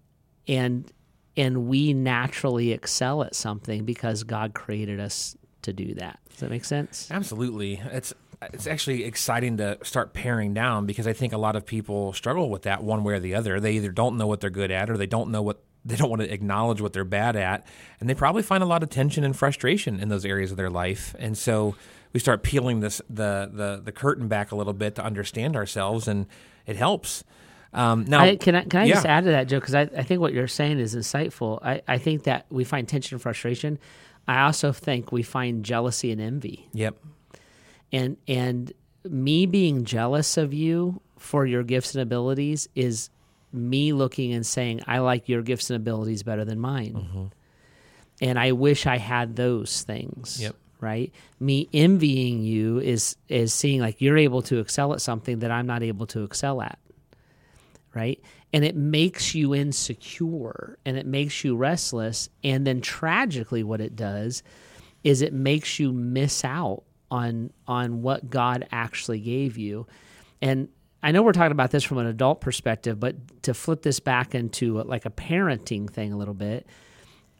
and 0.47 0.91
and 1.37 1.67
we 1.67 1.93
naturally 1.93 2.71
excel 2.71 3.23
at 3.23 3.35
something 3.35 3.85
because 3.85 4.23
God 4.23 4.53
created 4.53 4.99
us 4.99 5.35
to 5.65 5.73
do 5.73 5.93
that. 5.95 6.19
Does 6.29 6.39
that 6.39 6.49
make 6.49 6.65
sense? 6.65 7.09
Absolutely. 7.11 7.81
It's 7.91 8.13
it's 8.53 8.67
actually 8.67 9.03
exciting 9.05 9.57
to 9.57 9.77
start 9.83 10.13
paring 10.13 10.53
down 10.53 10.85
because 10.85 11.07
I 11.07 11.13
think 11.13 11.33
a 11.33 11.37
lot 11.37 11.55
of 11.55 11.65
people 11.65 12.13
struggle 12.13 12.49
with 12.49 12.63
that 12.63 12.83
one 12.83 13.03
way 13.03 13.13
or 13.13 13.19
the 13.19 13.35
other. 13.35 13.59
They 13.59 13.73
either 13.73 13.91
don't 13.91 14.17
know 14.17 14.27
what 14.27 14.41
they're 14.41 14.49
good 14.49 14.71
at 14.71 14.89
or 14.89 14.97
they 14.97 15.07
don't 15.07 15.31
know 15.31 15.41
what 15.41 15.61
they 15.85 15.95
don't 15.95 16.09
want 16.09 16.23
to 16.23 16.33
acknowledge 16.33 16.81
what 16.81 16.93
they're 16.93 17.03
bad 17.03 17.35
at, 17.35 17.65
and 17.99 18.09
they 18.09 18.15
probably 18.15 18.41
find 18.41 18.63
a 18.63 18.65
lot 18.65 18.81
of 18.81 18.89
tension 18.89 19.23
and 19.23 19.37
frustration 19.37 19.99
in 19.99 20.09
those 20.09 20.25
areas 20.25 20.49
of 20.49 20.57
their 20.57 20.71
life. 20.71 21.15
And 21.19 21.37
so 21.37 21.75
we 22.11 22.19
start 22.19 22.41
peeling 22.41 22.79
this 22.79 23.01
the 23.09 23.49
the 23.53 23.81
the 23.83 23.91
curtain 23.91 24.27
back 24.27 24.51
a 24.51 24.55
little 24.55 24.73
bit 24.73 24.95
to 24.95 25.03
understand 25.03 25.55
ourselves, 25.55 26.07
and 26.07 26.25
it 26.65 26.75
helps. 26.75 27.23
Um, 27.71 28.05
now, 28.05 28.21
I, 28.21 28.35
can 28.37 28.55
I 28.55 28.63
can 28.63 28.79
I 28.79 28.87
just 28.87 29.05
add 29.05 29.25
to 29.25 29.31
that, 29.31 29.47
Joe? 29.47 29.59
Because 29.59 29.75
I, 29.75 29.81
I 29.81 30.03
think 30.03 30.21
what 30.21 30.33
you're 30.33 30.47
saying 30.47 30.79
is 30.79 30.95
insightful. 30.95 31.59
I, 31.61 31.81
I 31.87 31.97
think 31.97 32.23
that 32.23 32.45
we 32.49 32.63
find 32.63 32.87
tension 32.87 33.15
and 33.15 33.21
frustration. 33.21 33.77
I 34.27 34.41
also 34.43 34.71
think 34.71 35.11
we 35.11 35.23
find 35.23 35.63
jealousy 35.63 36.11
and 36.11 36.19
envy. 36.21 36.67
Yep. 36.73 36.95
and 37.91 38.17
and 38.27 38.73
me 39.03 39.45
being 39.45 39.85
jealous 39.85 40.37
of 40.37 40.53
you 40.53 41.01
for 41.17 41.45
your 41.45 41.63
gifts 41.63 41.93
and 41.93 42.01
abilities 42.01 42.67
is 42.75 43.09
me 43.53 43.93
looking 43.93 44.33
and 44.33 44.45
saying 44.45 44.81
I 44.87 44.99
like 44.99 45.29
your 45.29 45.41
gifts 45.41 45.69
and 45.69 45.77
abilities 45.77 46.23
better 46.23 46.43
than 46.43 46.59
mine. 46.59 46.93
Mm-hmm. 46.93 47.25
And 48.21 48.39
I 48.39 48.53
wish 48.53 48.85
I 48.85 48.97
had 48.97 49.35
those 49.35 49.83
things. 49.83 50.41
Yep. 50.41 50.55
Right? 50.81 51.13
Me 51.39 51.69
envying 51.73 52.43
you 52.43 52.79
is 52.79 53.15
is 53.29 53.53
seeing 53.53 53.79
like 53.79 54.01
you're 54.01 54.17
able 54.17 54.41
to 54.43 54.59
excel 54.59 54.93
at 54.93 55.01
something 55.01 55.39
that 55.39 55.51
I'm 55.51 55.65
not 55.65 55.83
able 55.83 56.05
to 56.07 56.23
excel 56.23 56.61
at. 56.61 56.77
Right? 57.95 58.21
And 58.53 58.65
it 58.65 58.75
makes 58.75 59.33
you 59.33 59.55
insecure 59.55 60.77
and 60.85 60.97
it 60.97 61.05
makes 61.05 61.43
you 61.43 61.55
restless 61.55 62.29
and 62.43 62.67
then 62.67 62.81
tragically 62.81 63.63
what 63.63 63.79
it 63.81 63.95
does 63.95 64.43
is 65.03 65.21
it 65.21 65.33
makes 65.33 65.79
you 65.79 65.93
miss 65.93 66.43
out 66.43 66.83
on 67.09 67.51
on 67.67 68.01
what 68.01 68.29
God 68.29 68.67
actually 68.71 69.19
gave 69.19 69.57
you. 69.57 69.87
And 70.41 70.67
I 71.01 71.11
know 71.11 71.21
we're 71.21 71.33
talking 71.33 71.51
about 71.51 71.71
this 71.71 71.83
from 71.83 71.99
an 71.99 72.07
adult 72.07 72.41
perspective, 72.41 72.99
but 72.99 73.43
to 73.43 73.53
flip 73.53 73.83
this 73.83 73.99
back 73.99 74.33
into 74.35 74.81
like 74.83 75.05
a 75.05 75.11
parenting 75.11 75.89
thing 75.89 76.11
a 76.11 76.17
little 76.17 76.33
bit, 76.33 76.65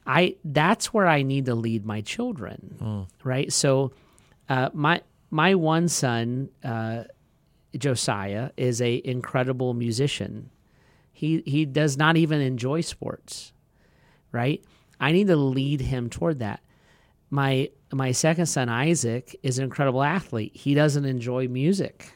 I 0.06 0.36
that's 0.46 0.94
where 0.94 1.08
I 1.08 1.24
need 1.24 1.46
to 1.48 1.56
lead 1.56 1.86
my 1.86 2.02
children, 2.02 3.08
right? 3.24 3.52
So, 3.52 3.92
uh, 4.48 4.70
my 4.74 5.02
my 5.32 5.56
one 5.56 5.88
son, 5.90 6.50
uh, 6.64 7.06
Josiah, 7.78 8.52
is 8.58 8.82
a 8.82 9.02
incredible 9.04 9.74
musician. 9.74 10.50
He 11.12 11.44
he 11.46 11.66
does 11.66 11.98
not 11.98 12.18
even 12.18 12.42
enjoy 12.42 12.82
sports, 12.82 13.54
right? 14.32 14.64
I 15.00 15.12
need 15.12 15.28
to 15.28 15.36
lead 15.36 15.82
him 15.82 16.10
toward 16.10 16.40
that. 16.40 16.62
My 17.30 17.70
my 17.92 18.12
second 18.12 18.48
son 18.48 18.70
Isaac 18.70 19.36
is 19.44 19.58
an 19.58 19.64
incredible 19.64 20.04
athlete. 20.04 20.56
He 20.56 20.74
doesn't 20.74 21.06
enjoy 21.06 21.48
music. 21.48 22.12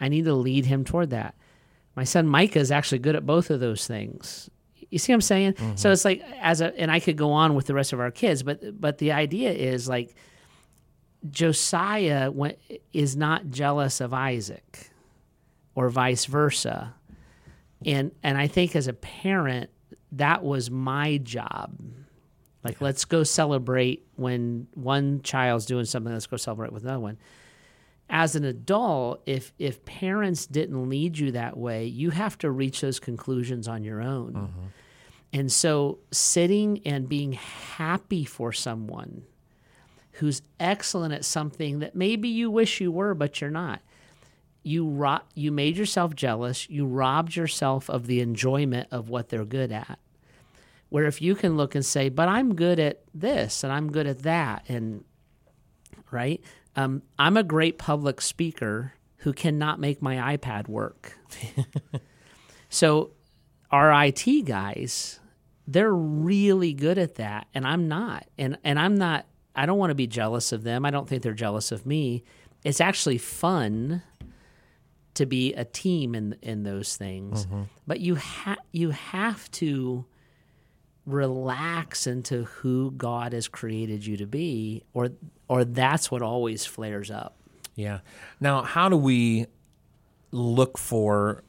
I 0.00 0.08
need 0.08 0.24
to 0.24 0.34
lead 0.34 0.66
him 0.66 0.84
toward 0.84 1.10
that. 1.10 1.34
My 1.96 2.04
son 2.04 2.26
Micah 2.26 2.58
is 2.58 2.70
actually 2.70 2.98
good 2.98 3.16
at 3.16 3.24
both 3.24 3.50
of 3.50 3.60
those 3.60 3.86
things. 3.86 4.50
You 4.90 4.98
see 4.98 5.12
what 5.12 5.16
I'm 5.16 5.20
saying? 5.22 5.54
So 5.56 5.64
mm-hmm. 5.64 5.92
it's 5.92 6.04
like 6.04 6.22
as 6.40 6.60
a 6.60 6.78
and 6.78 6.90
I 6.90 7.00
could 7.00 7.16
go 7.16 7.32
on 7.32 7.54
with 7.54 7.66
the 7.66 7.74
rest 7.74 7.92
of 7.92 8.00
our 8.00 8.10
kids, 8.10 8.42
but 8.42 8.80
but 8.80 8.98
the 8.98 9.12
idea 9.12 9.50
is 9.50 9.88
like 9.88 10.14
Josiah 11.30 12.32
is 12.92 13.16
not 13.16 13.50
jealous 13.50 14.00
of 14.00 14.12
Isaac 14.12 14.90
or 15.74 15.88
vice 15.88 16.26
versa. 16.26 16.94
And 17.84 18.12
and 18.22 18.38
I 18.38 18.46
think 18.46 18.76
as 18.76 18.88
a 18.88 18.92
parent 18.92 19.70
that 20.12 20.42
was 20.42 20.70
my 20.70 21.18
job. 21.18 21.80
Like 22.62 22.80
let's 22.80 23.04
go 23.04 23.24
celebrate 23.24 24.06
when 24.16 24.68
one 24.74 25.22
child's 25.22 25.66
doing 25.66 25.84
something, 25.84 26.12
let's 26.12 26.26
go 26.26 26.36
celebrate 26.36 26.72
with 26.72 26.84
another 26.84 27.00
one 27.00 27.18
as 28.10 28.36
an 28.36 28.44
adult, 28.44 29.22
if 29.26 29.52
if 29.58 29.84
parents 29.84 30.46
didn't 30.46 30.88
lead 30.88 31.18
you 31.18 31.32
that 31.32 31.56
way, 31.56 31.86
you 31.86 32.10
have 32.10 32.36
to 32.38 32.50
reach 32.50 32.80
those 32.80 33.00
conclusions 33.00 33.66
on 33.66 33.82
your 33.82 34.02
own. 34.02 34.32
Mm-hmm. 34.32 34.66
And 35.32 35.50
so 35.50 35.98
sitting 36.12 36.80
and 36.86 37.08
being 37.08 37.32
happy 37.32 38.24
for 38.24 38.52
someone 38.52 39.24
who's 40.14 40.42
excellent 40.60 41.12
at 41.14 41.24
something 41.24 41.80
that 41.80 41.94
maybe 41.94 42.28
you 42.28 42.50
wish 42.50 42.80
you 42.80 42.90
were 42.92 43.14
but 43.14 43.40
you're 43.40 43.50
not. 43.50 43.80
you 44.62 44.88
ro- 44.88 45.20
you 45.34 45.52
made 45.52 45.76
yourself 45.76 46.14
jealous. 46.14 46.68
You 46.70 46.86
robbed 46.86 47.36
yourself 47.36 47.90
of 47.90 48.06
the 48.06 48.20
enjoyment 48.20 48.88
of 48.90 49.08
what 49.10 49.28
they're 49.28 49.44
good 49.44 49.70
at. 49.70 49.98
Where 50.88 51.04
if 51.04 51.20
you 51.20 51.34
can 51.34 51.56
look 51.56 51.74
and 51.74 51.84
say, 51.84 52.08
"But 52.08 52.28
I'm 52.28 52.54
good 52.54 52.78
at 52.78 53.02
this 53.12 53.62
and 53.64 53.72
I'm 53.72 53.92
good 53.92 54.06
at 54.06 54.20
that," 54.20 54.64
and 54.68 55.04
right, 56.10 56.40
um, 56.76 57.02
I'm 57.18 57.36
a 57.36 57.42
great 57.42 57.76
public 57.78 58.20
speaker 58.22 58.94
who 59.18 59.32
cannot 59.34 59.80
make 59.80 60.00
my 60.00 60.36
iPad 60.36 60.68
work. 60.68 61.18
so 62.68 63.10
our 63.70 63.92
IT 64.04 64.42
guys, 64.46 65.20
they're 65.66 65.92
really 65.94 66.72
good 66.72 66.96
at 66.98 67.16
that, 67.16 67.48
and 67.54 67.66
I'm 67.66 67.88
not, 67.88 68.26
and 68.38 68.56
and 68.64 68.78
I'm 68.78 68.94
not. 68.96 69.26
I 69.54 69.66
don't 69.66 69.78
want 69.78 69.90
to 69.90 69.94
be 69.94 70.06
jealous 70.06 70.52
of 70.52 70.64
them. 70.64 70.84
I 70.84 70.90
don't 70.90 71.08
think 71.08 71.22
they're 71.22 71.32
jealous 71.32 71.72
of 71.72 71.86
me. 71.86 72.24
It's 72.64 72.80
actually 72.80 73.18
fun 73.18 74.02
to 75.14 75.26
be 75.26 75.54
a 75.54 75.64
team 75.64 76.14
in 76.14 76.36
in 76.42 76.64
those 76.64 76.96
things. 76.96 77.46
Mm-hmm. 77.46 77.62
But 77.86 78.00
you 78.00 78.16
have 78.16 78.58
you 78.72 78.90
have 78.90 79.50
to 79.52 80.04
relax 81.06 82.06
into 82.06 82.44
who 82.44 82.90
God 82.92 83.32
has 83.32 83.46
created 83.46 84.06
you 84.06 84.16
to 84.16 84.26
be 84.26 84.82
or 84.92 85.10
or 85.48 85.64
that's 85.64 86.10
what 86.10 86.22
always 86.22 86.64
flares 86.64 87.10
up. 87.10 87.36
Yeah. 87.74 88.00
Now, 88.40 88.62
how 88.62 88.88
do 88.88 88.96
we 88.96 89.46
look 90.30 90.78
for 90.78 91.44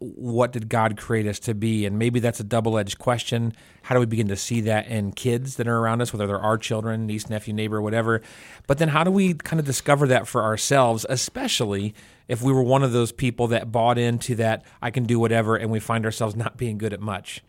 what 0.00 0.52
did 0.52 0.68
God 0.70 0.96
create 0.96 1.26
us 1.26 1.38
to 1.40 1.54
be? 1.54 1.84
And 1.84 1.98
maybe 1.98 2.20
that's 2.20 2.40
a 2.40 2.44
double 2.44 2.78
edged 2.78 2.98
question. 2.98 3.52
How 3.82 3.94
do 3.94 4.00
we 4.00 4.06
begin 4.06 4.28
to 4.28 4.36
see 4.36 4.62
that 4.62 4.88
in 4.88 5.12
kids 5.12 5.56
that 5.56 5.68
are 5.68 5.76
around 5.76 6.00
us, 6.00 6.12
whether 6.12 6.26
they're 6.26 6.40
our 6.40 6.56
children, 6.56 7.06
niece, 7.06 7.28
nephew, 7.28 7.52
neighbor, 7.52 7.82
whatever? 7.82 8.22
But 8.66 8.78
then 8.78 8.88
how 8.88 9.04
do 9.04 9.10
we 9.10 9.34
kind 9.34 9.60
of 9.60 9.66
discover 9.66 10.06
that 10.08 10.26
for 10.26 10.42
ourselves, 10.42 11.04
especially 11.08 11.94
if 12.28 12.40
we 12.40 12.52
were 12.52 12.62
one 12.62 12.82
of 12.82 12.92
those 12.92 13.12
people 13.12 13.46
that 13.48 13.70
bought 13.70 13.98
into 13.98 14.34
that 14.36 14.64
I 14.80 14.90
can 14.90 15.04
do 15.04 15.18
whatever 15.18 15.56
and 15.56 15.70
we 15.70 15.80
find 15.80 16.06
ourselves 16.06 16.34
not 16.34 16.56
being 16.56 16.78
good 16.78 16.94
at 16.94 17.00
much? 17.00 17.42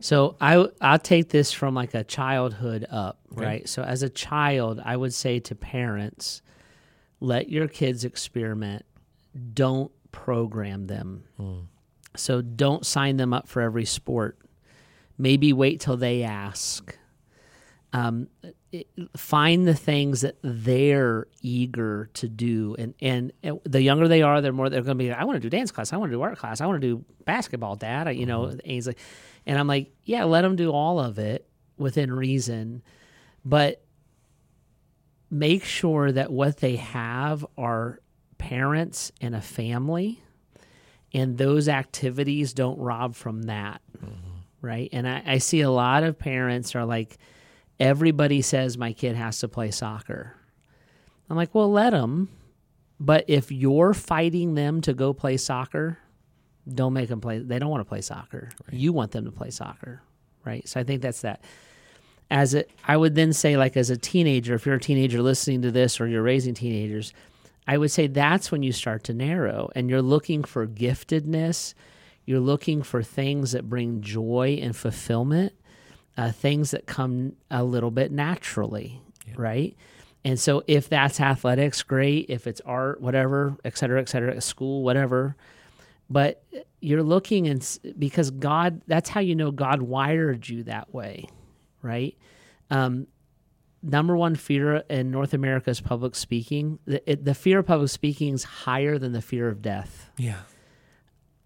So 0.00 0.36
I 0.40 0.66
I'll 0.80 0.98
take 0.98 1.28
this 1.28 1.52
from 1.52 1.74
like 1.74 1.94
a 1.94 2.04
childhood 2.04 2.86
up, 2.90 3.20
okay. 3.32 3.44
right? 3.44 3.68
So 3.68 3.82
as 3.82 4.02
a 4.02 4.08
child, 4.08 4.80
I 4.84 4.96
would 4.96 5.14
say 5.14 5.38
to 5.40 5.54
parents, 5.54 6.42
let 7.20 7.48
your 7.48 7.68
kids 7.68 8.04
experiment. 8.04 8.84
Don't 9.52 9.90
program 10.12 10.86
them. 10.86 11.24
Mm. 11.40 11.66
So 12.16 12.42
don't 12.42 12.86
sign 12.86 13.16
them 13.16 13.32
up 13.32 13.48
for 13.48 13.62
every 13.62 13.84
sport. 13.84 14.38
Maybe 15.18 15.52
wait 15.52 15.80
till 15.80 15.96
they 15.96 16.22
ask. 16.22 16.96
Um, 17.92 18.28
it, 18.72 18.88
find 19.16 19.68
the 19.68 19.74
things 19.74 20.22
that 20.22 20.36
they're 20.42 21.28
eager 21.42 22.10
to 22.14 22.28
do, 22.28 22.74
and, 22.76 22.94
and 23.00 23.32
the 23.62 23.80
younger 23.80 24.08
they 24.08 24.22
are, 24.22 24.40
the 24.40 24.50
more 24.50 24.68
they're 24.68 24.82
going 24.82 24.98
to 24.98 25.04
be. 25.04 25.12
I 25.12 25.22
want 25.22 25.36
to 25.36 25.40
do 25.40 25.48
dance 25.48 25.70
class. 25.70 25.92
I 25.92 25.96
want 25.96 26.10
to 26.10 26.16
do 26.16 26.22
art 26.22 26.36
class. 26.36 26.60
I 26.60 26.66
want 26.66 26.82
to 26.82 26.88
do 26.88 27.04
basketball, 27.24 27.76
Dad. 27.76 28.08
I, 28.08 28.10
you 28.10 28.26
know, 28.26 28.46
mm-hmm. 28.46 28.58
and 28.64 28.86
like, 28.86 28.98
and 29.46 29.58
I'm 29.58 29.68
like, 29.68 29.92
yeah, 30.04 30.24
let 30.24 30.42
them 30.42 30.56
do 30.56 30.72
all 30.72 30.98
of 30.98 31.20
it 31.20 31.46
within 31.76 32.12
reason, 32.12 32.82
but 33.44 33.84
make 35.30 35.64
sure 35.64 36.10
that 36.10 36.32
what 36.32 36.56
they 36.58 36.76
have 36.76 37.46
are 37.56 38.00
parents 38.38 39.12
and 39.20 39.36
a 39.36 39.40
family 39.40 40.23
and 41.14 41.38
those 41.38 41.68
activities 41.68 42.52
don't 42.52 42.78
rob 42.78 43.14
from 43.14 43.44
that 43.44 43.80
mm-hmm. 43.96 44.16
right? 44.60 44.88
And 44.92 45.08
I, 45.08 45.22
I, 45.24 45.38
see 45.38 45.60
a 45.60 45.70
lot 45.70 46.02
of 46.02 46.18
parents 46.18 46.74
are 46.74 46.84
like 46.84 47.16
everybody 47.78 48.42
says 48.42 48.76
my 48.76 48.92
kid 48.92 49.16
has 49.16 49.38
to 49.38 49.48
play 49.48 49.70
soccer. 49.70 50.34
I'm 51.30 51.36
like 51.36 51.54
well 51.54 51.70
let 51.70 51.90
them 51.90 52.28
but 53.00 53.24
if 53.28 53.50
you're 53.50 53.94
fighting 53.94 54.54
them 54.54 54.80
to 54.82 54.92
go 54.92 55.12
play 55.12 55.36
soccer 55.36 55.98
don't 56.72 56.92
make 56.92 57.08
them 57.08 57.20
play 57.20 57.38
they 57.38 57.58
don't 57.58 57.70
want 57.70 57.80
to 57.80 57.88
play 57.88 58.00
soccer. 58.00 58.50
Right. 58.66 58.78
you 58.78 58.92
want 58.92 59.12
them 59.12 59.24
to 59.24 59.32
play 59.32 59.50
soccer 59.50 60.02
right? 60.44 60.68
So 60.68 60.80
i 60.80 60.84
think 60.84 61.00
that's 61.00 61.22
that. 61.22 61.42
As 62.30 62.54
it 62.54 62.70
i 62.86 62.96
would 62.96 63.14
then 63.14 63.32
say 63.32 63.56
like 63.56 63.76
as 63.76 63.90
a 63.90 63.96
teenager 63.96 64.54
if 64.54 64.66
you're 64.66 64.74
a 64.76 64.80
teenager 64.80 65.22
listening 65.22 65.62
to 65.62 65.70
this 65.70 66.00
or 66.00 66.06
you're 66.08 66.22
raising 66.22 66.54
teenagers 66.54 67.12
I 67.66 67.78
would 67.78 67.90
say 67.90 68.06
that's 68.06 68.52
when 68.52 68.62
you 68.62 68.72
start 68.72 69.04
to 69.04 69.14
narrow 69.14 69.70
and 69.74 69.88
you're 69.88 70.02
looking 70.02 70.44
for 70.44 70.66
giftedness. 70.66 71.74
You're 72.26 72.40
looking 72.40 72.82
for 72.82 73.02
things 73.02 73.52
that 73.52 73.68
bring 73.68 74.00
joy 74.00 74.58
and 74.60 74.76
fulfillment, 74.76 75.52
uh, 76.16 76.32
things 76.32 76.70
that 76.72 76.86
come 76.86 77.36
a 77.50 77.64
little 77.64 77.90
bit 77.90 78.12
naturally, 78.12 79.00
yeah. 79.26 79.34
right? 79.36 79.76
And 80.24 80.40
so 80.40 80.62
if 80.66 80.88
that's 80.88 81.20
athletics, 81.20 81.82
great. 81.82 82.26
If 82.28 82.46
it's 82.46 82.60
art, 82.62 83.00
whatever, 83.00 83.56
et 83.64 83.76
cetera, 83.76 84.00
et 84.00 84.08
cetera, 84.08 84.40
school, 84.40 84.82
whatever. 84.82 85.36
But 86.08 86.42
you're 86.80 87.02
looking 87.02 87.46
and 87.48 87.78
because 87.98 88.30
God, 88.30 88.82
that's 88.86 89.08
how 89.08 89.20
you 89.20 89.34
know 89.34 89.50
God 89.50 89.82
wired 89.82 90.48
you 90.48 90.64
that 90.64 90.92
way, 90.92 91.28
right? 91.82 92.16
Um, 92.70 93.06
number 93.84 94.16
one 94.16 94.34
fear 94.34 94.76
in 94.88 95.10
North 95.10 95.34
America 95.34 95.70
is 95.70 95.80
public 95.80 96.14
speaking. 96.14 96.78
The, 96.86 97.10
it, 97.10 97.24
the 97.24 97.34
fear 97.34 97.60
of 97.60 97.66
public 97.66 97.90
speaking 97.90 98.34
is 98.34 98.44
higher 98.44 98.98
than 98.98 99.12
the 99.12 99.22
fear 99.22 99.48
of 99.48 99.62
death. 99.62 100.10
Yeah. 100.16 100.40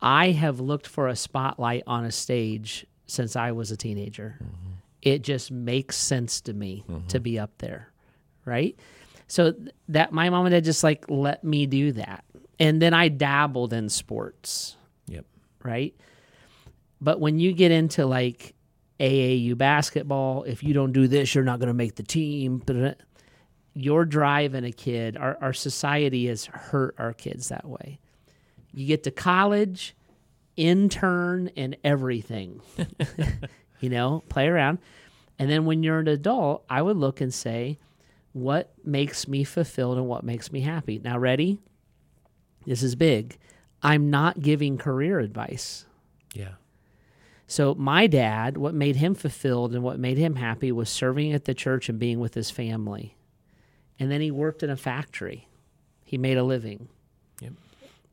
I 0.01 0.31
have 0.31 0.61
looked 0.61 0.87
for 0.87 1.09
a 1.09 1.17
spotlight 1.17 1.83
on 1.87 2.05
a 2.05 2.13
stage 2.13 2.87
since 3.07 3.35
I 3.35 3.53
was 3.53 3.71
a 3.71 3.77
teenager. 3.77 4.39
Mm-hmm. 4.43 4.73
It 5.03 5.23
just 5.23 5.51
makes 5.51 5.97
sense 5.97 6.41
to 6.43 6.53
me 6.53 6.85
mm-hmm. 6.89 7.07
to 7.09 7.21
be 7.21 7.39
up 7.39 7.59
there, 7.59 7.93
right? 8.45 8.79
So 9.27 9.55
that 9.89 10.13
my 10.13 10.31
mom 10.31 10.47
and 10.47 10.53
dad 10.53 10.65
just 10.65 10.85
like 10.85 11.07
let 11.09 11.43
me 11.43 11.67
do 11.67 11.93
that. 11.93 12.25
And 12.61 12.81
then 12.81 12.95
I 12.95 13.09
dabbled 13.09 13.73
in 13.73 13.89
sports. 13.89 14.77
Yep. 15.07 15.25
Right? 15.63 15.95
But 17.01 17.21
when 17.21 17.39
you 17.39 17.53
get 17.53 17.71
into 17.71 18.07
like 18.07 18.55
AAU 19.01 19.57
basketball. 19.57 20.43
If 20.45 20.63
you 20.63 20.75
don't 20.75 20.93
do 20.93 21.07
this, 21.07 21.35
you're 21.35 21.45
not 21.45 21.59
going 21.61 21.69
to 21.69 21.75
make 21.75 21.95
the 21.95 22.03
team. 22.03 22.63
But 22.65 22.99
You're 23.75 24.05
driving 24.05 24.65
a 24.65 24.73
kid. 24.73 25.17
Our, 25.17 25.39
our 25.41 25.53
society 25.53 26.27
has 26.27 26.47
hurt 26.47 26.95
our 26.99 27.13
kids 27.13 27.49
that 27.49 27.65
way. 27.65 28.01
You 28.73 28.87
get 28.87 29.05
to 29.05 29.11
college, 29.11 29.95
intern, 30.57 31.51
and 31.57 31.77
everything. 31.85 32.61
you 33.81 33.89
know, 33.89 34.23
play 34.29 34.49
around. 34.49 34.79
And 35.39 35.49
then 35.49 35.65
when 35.65 35.83
you're 35.83 36.01
an 36.01 36.09
adult, 36.09 36.65
I 36.69 36.83
would 36.83 36.97
look 36.97 37.21
and 37.21 37.33
say, 37.33 37.79
what 38.33 38.73
makes 38.85 39.29
me 39.29 39.45
fulfilled 39.45 39.99
and 39.99 40.07
what 40.09 40.25
makes 40.25 40.51
me 40.53 40.61
happy? 40.61 40.99
Now, 40.99 41.19
ready? 41.19 41.61
This 42.67 42.83
is 42.83 42.95
big. 42.97 43.39
I'm 43.83 44.11
not 44.11 44.41
giving 44.41 44.77
career 44.79 45.21
advice. 45.21 45.87
Yeah. 46.35 46.55
So 47.51 47.75
my 47.75 48.07
dad, 48.07 48.59
what 48.59 48.75
made 48.75 48.97
him 48.97 49.15
fulfilled 49.15 49.75
and 49.75 49.83
what 49.83 49.99
made 49.99 50.19
him 50.19 50.37
happy 50.37 50.71
was 50.71 50.91
serving 50.91 51.33
at 51.33 51.47
the 51.47 51.55
church 51.55 51.89
and 51.89 51.99
being 51.99 52.21
with 52.21 52.35
his 52.35 52.51
family. 52.51 53.17
And 53.99 54.13
then 54.13 54.21
he 54.21 54.31
worked 54.31 54.63
in 54.63 54.69
a 54.69 54.77
factory. 54.77 55.49
He 56.05 56.19
made 56.19 56.37
a 56.37 56.45
living. 56.45 56.89
Yep. 57.41 57.53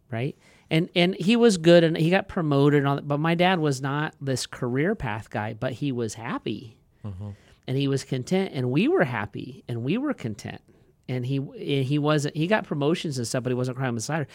Right? 0.10 0.38
And 0.72 0.90
and 0.96 1.16
he 1.16 1.36
was 1.36 1.58
good 1.58 1.84
and 1.84 1.98
he 1.98 2.10
got 2.10 2.30
promoted 2.30 2.86
on 2.86 3.06
but 3.06 3.20
my 3.20 3.36
dad 3.36 3.60
was 3.60 3.82
not 3.82 4.16
this 4.22 4.48
career 4.48 4.96
path 4.96 5.30
guy, 5.30 5.54
but 5.54 5.74
he 5.74 5.92
was 5.92 6.14
happy. 6.14 6.78
Mm-hmm. 7.06 7.32
And 7.68 7.78
he 7.78 7.90
was 7.90 8.06
content 8.06 8.52
and 8.54 8.72
we 8.72 8.88
were 8.88 9.04
happy 9.04 9.66
and 9.68 9.84
we 9.84 9.98
were 9.98 10.14
content. 10.14 10.62
And 11.10 11.26
he 11.26 11.42
he 11.58 12.00
wasn't 12.00 12.38
he 12.38 12.48
got 12.48 12.64
promotions 12.64 13.18
and 13.18 13.28
stuff, 13.28 13.44
but 13.44 13.50
he 13.50 13.56
wasn't 13.56 13.76
crying 13.76 13.96
beside 13.96 14.20
her. 14.20 14.28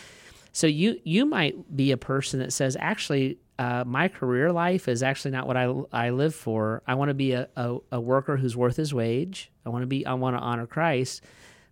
So 0.53 0.67
you 0.67 1.01
you 1.05 1.25
might 1.25 1.75
be 1.75 1.91
a 1.91 1.97
person 1.97 2.41
that 2.41 2.53
says, 2.53 2.77
actually, 2.79 3.39
uh, 3.61 3.85
my 3.87 4.09
career 4.09 4.51
life 4.51 4.89
is 4.89 5.03
actually 5.03 5.33
not 5.33 5.47
what 5.47 5.55
I, 5.55 5.71
I 5.93 6.11
live 6.11 6.35
for. 6.35 6.83
I 6.87 6.95
want 6.95 7.11
to 7.11 7.15
be 7.15 7.33
a, 7.33 7.47
a, 7.57 7.77
a, 7.93 8.01
worker 8.01 8.39
who's 8.39 8.57
worth 8.57 8.77
his 8.77 8.95
wage. 8.95 9.53
I 9.67 9.69
want 9.69 9.83
to 9.83 9.87
be 9.87 10.07
I 10.07 10.15
want 10.15 10.35
to 10.35 10.41
honor 10.41 10.67
Christ. 10.67 11.23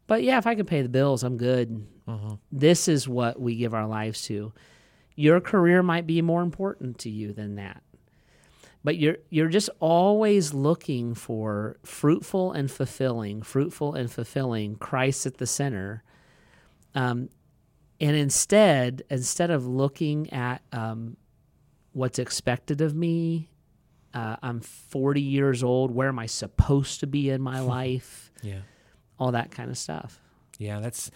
But 0.07 0.22
yeah, 0.22 0.37
if 0.37 0.46
I 0.46 0.55
can 0.55 0.66
pay 0.66 0.83
the 0.83 0.90
bills, 0.90 1.22
I'm 1.22 1.38
good. 1.38 1.87
Uh-huh. 2.07 2.37
This 2.53 2.88
is 2.88 3.09
what 3.09 3.40
we 3.40 3.57
give 3.57 3.72
our 3.72 3.87
lives 3.87 4.22
to. 4.24 4.53
Your 5.14 5.40
career 5.40 5.83
might 5.83 6.07
be 6.07 6.20
more 6.20 6.42
important 6.42 6.98
to 6.98 7.11
you 7.11 7.33
than 7.33 7.55
that. 7.55 7.83
But 8.85 8.98
you're 8.98 9.16
you're 9.31 9.48
just 9.48 9.70
always 9.81 10.53
looking 10.53 11.14
for 11.14 11.79
fruitful 11.87 12.53
and 12.53 12.70
fulfilling, 12.70 13.40
fruitful 13.40 13.94
and 13.94 14.12
fulfilling 14.12 14.77
Christ 14.77 15.24
at 15.24 15.38
the 15.38 15.46
center. 15.46 16.03
Um, 16.94 17.31
and 17.98 18.14
instead, 18.14 19.05
instead 19.09 19.51
of 19.51 19.66
looking 19.66 20.31
at 20.35 20.61
um, 20.70 21.16
what's 21.92 22.18
expected 22.18 22.81
of 22.81 22.94
me. 22.94 23.51
Uh, 24.14 24.37
I'm 24.42 24.61
40 24.61 25.20
years 25.20 25.62
old. 25.62 25.90
Where 25.90 26.09
am 26.09 26.18
I 26.18 26.27
supposed 26.27 27.01
to 27.01 27.07
be 27.07 27.31
in 27.31 27.40
my 27.42 27.61
life? 27.79 28.31
yeah. 28.42 28.61
All 29.18 29.33
that 29.33 29.51
kind 29.51 29.68
of 29.68 29.77
stuff. 29.77 30.20
Yeah, 30.59 30.79
that's. 30.81 31.11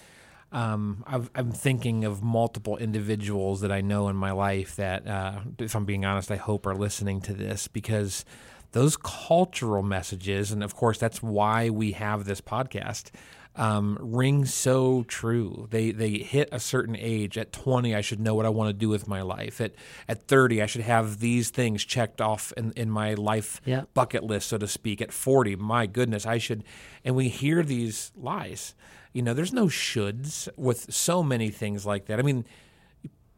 Um, 0.50 1.02
i 1.06 1.18
am 1.34 1.50
thinking 1.52 2.04
of 2.04 2.22
multiple 2.22 2.76
individuals 2.76 3.62
that 3.62 3.72
I 3.72 3.80
know 3.80 4.08
in 4.08 4.16
my 4.16 4.32
life 4.32 4.76
that, 4.76 5.06
uh, 5.06 5.40
if 5.58 5.74
I'm 5.74 5.86
being 5.86 6.04
honest, 6.04 6.30
I 6.30 6.36
hope 6.36 6.66
are 6.66 6.74
listening 6.74 7.22
to 7.22 7.32
this 7.32 7.68
because 7.68 8.26
those 8.72 8.96
cultural 8.96 9.82
messages, 9.82 10.50
and 10.50 10.62
of 10.62 10.74
course, 10.74 10.98
that's 10.98 11.22
why 11.22 11.70
we 11.70 11.92
have 11.92 12.24
this 12.24 12.40
podcast. 12.40 13.10
Um, 13.56 13.98
ring 14.00 14.44
so 14.46 15.04
true. 15.08 15.68
They 15.70 15.90
they 15.92 16.18
hit 16.18 16.48
a 16.52 16.58
certain 16.60 16.96
age. 16.96 17.36
At 17.36 17.52
20, 17.52 17.94
I 17.94 18.00
should 18.00 18.20
know 18.20 18.34
what 18.34 18.46
I 18.46 18.48
want 18.48 18.68
to 18.68 18.72
do 18.72 18.88
with 18.88 19.06
my 19.06 19.22
life. 19.22 19.60
At 19.60 19.72
at 20.08 20.26
30, 20.26 20.62
I 20.62 20.66
should 20.66 20.80
have 20.82 21.20
these 21.20 21.50
things 21.50 21.84
checked 21.84 22.20
off 22.20 22.52
in, 22.56 22.72
in 22.76 22.90
my 22.90 23.14
life 23.14 23.60
Yeah. 23.64 23.82
bucket 23.94 24.24
list, 24.24 24.48
so 24.48 24.58
to 24.58 24.66
speak. 24.68 25.00
At 25.02 25.12
40, 25.12 25.56
my 25.56 25.86
goodness, 25.86 26.24
I 26.26 26.38
should. 26.38 26.64
And 27.04 27.14
we 27.14 27.28
hear 27.28 27.62
these 27.62 28.10
lies. 28.16 28.74
You 29.12 29.20
know, 29.22 29.34
there's 29.34 29.52
no 29.52 29.66
shoulds 29.66 30.48
with 30.56 30.92
so 30.94 31.22
many 31.22 31.50
things 31.50 31.84
like 31.84 32.06
that. 32.06 32.18
I 32.18 32.22
mean, 32.22 32.46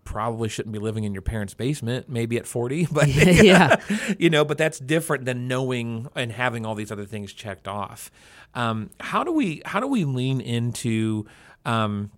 probably 0.04 0.48
shouldn't 0.48 0.72
be 0.72 0.78
living 0.78 1.04
in 1.04 1.12
your 1.12 1.22
parents' 1.22 1.54
basement, 1.54 2.08
maybe 2.08 2.36
at 2.36 2.46
40, 2.46 2.88
but 2.92 3.08
yeah. 3.08 3.80
you 4.18 4.30
know, 4.30 4.44
but 4.44 4.58
that's 4.58 4.78
different 4.78 5.24
than 5.24 5.48
knowing 5.48 6.08
and 6.14 6.32
having 6.32 6.64
all 6.66 6.74
these 6.74 6.92
other 6.92 7.06
things 7.06 7.32
checked 7.32 7.68
off. 7.68 8.10
Um, 8.54 8.90
how 9.00 9.24
do 9.24 9.32
we 9.32 9.62
how 9.64 9.80
do 9.80 9.88
we 9.88 10.04
lean 10.04 10.40
into 10.40 11.26
um, 11.64 12.12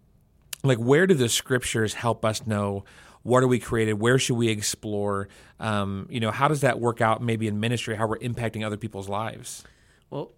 like 0.63 0.79
where 0.79 1.07
do 1.07 1.15
the 1.15 1.29
scriptures 1.31 1.95
help 1.95 2.25
us 2.25 2.47
know 2.47 2.85
what 3.27 3.43
are 3.43 3.49
we 3.49 3.59
created? 3.59 3.95
Where 3.95 4.21
should 4.21 4.37
we 4.37 4.49
explore? 4.49 5.29
Um, 5.59 6.07
you 6.09 6.21
know, 6.21 6.31
how 6.31 6.47
does 6.47 6.61
that 6.61 6.79
work 6.79 7.01
out 7.01 7.21
maybe 7.21 7.49
in 7.49 7.59
ministry? 7.59 7.97
How 7.97 8.07
we're 8.07 8.19
impacting 8.19 8.65
other 8.65 8.77
people's 8.77 9.09
lives? 9.09 9.65
Well, 10.11 10.31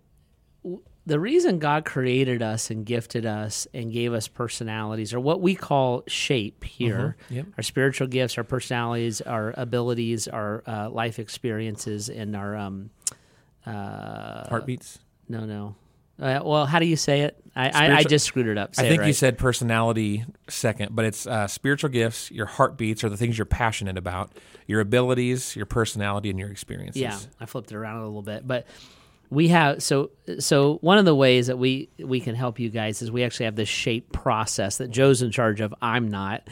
w- 0.64 0.82
the 1.08 1.18
reason 1.18 1.58
God 1.58 1.86
created 1.86 2.42
us 2.42 2.70
and 2.70 2.84
gifted 2.84 3.24
us 3.24 3.66
and 3.72 3.90
gave 3.90 4.12
us 4.12 4.28
personalities, 4.28 5.14
or 5.14 5.20
what 5.20 5.40
we 5.40 5.54
call 5.54 6.04
shape 6.06 6.64
here, 6.64 7.16
Yep. 7.30 7.46
our 7.56 7.62
spiritual 7.62 8.08
gifts, 8.08 8.36
our 8.36 8.44
personalities, 8.44 9.22
our 9.22 9.54
abilities, 9.56 10.28
our 10.28 10.62
uh, 10.66 10.90
life 10.90 11.18
experiences, 11.18 12.10
and 12.10 12.36
our 12.36 12.54
um, 12.56 12.90
uh, 13.66 14.48
Heartbeats. 14.48 14.98
no, 15.28 15.46
no. 15.46 15.74
Uh, 16.20 16.40
well, 16.44 16.66
how 16.66 16.80
do 16.80 16.84
you 16.86 16.96
say 16.96 17.20
it? 17.20 17.40
I, 17.54 17.68
I, 17.68 17.96
I 17.98 18.02
just 18.02 18.26
screwed 18.26 18.48
it 18.48 18.58
up. 18.58 18.74
Say 18.74 18.84
I 18.84 18.88
think 18.88 19.06
you 19.06 19.12
said 19.12 19.38
personality 19.38 20.24
second, 20.48 20.94
but 20.94 21.04
it's 21.04 21.26
uh, 21.28 21.46
spiritual 21.46 21.90
gifts, 21.90 22.30
your 22.32 22.46
heartbeats, 22.46 23.04
are 23.04 23.08
the 23.08 23.16
things 23.16 23.38
you're 23.38 23.44
passionate 23.44 23.96
about, 23.96 24.32
your 24.66 24.80
abilities, 24.80 25.54
your 25.54 25.66
personality, 25.66 26.28
and 26.28 26.38
your 26.38 26.50
experiences. 26.50 27.00
Yeah, 27.00 27.18
I 27.40 27.46
flipped 27.46 27.70
it 27.70 27.76
around 27.76 27.98
a 28.02 28.04
little 28.06 28.22
bit, 28.22 28.46
but 28.46 28.66
we 29.30 29.48
have 29.48 29.82
so 29.82 30.10
so 30.38 30.76
one 30.76 30.98
of 30.98 31.04
the 31.04 31.14
ways 31.14 31.48
that 31.48 31.58
we 31.58 31.90
we 31.98 32.20
can 32.20 32.34
help 32.34 32.58
you 32.58 32.70
guys 32.70 33.02
is 33.02 33.10
we 33.10 33.24
actually 33.24 33.44
have 33.44 33.56
this 33.56 33.68
shape 33.68 34.12
process 34.12 34.78
that 34.78 34.90
Joe's 34.90 35.22
in 35.22 35.30
charge 35.30 35.60
of. 35.60 35.74
I'm 35.82 36.08
not. 36.08 36.48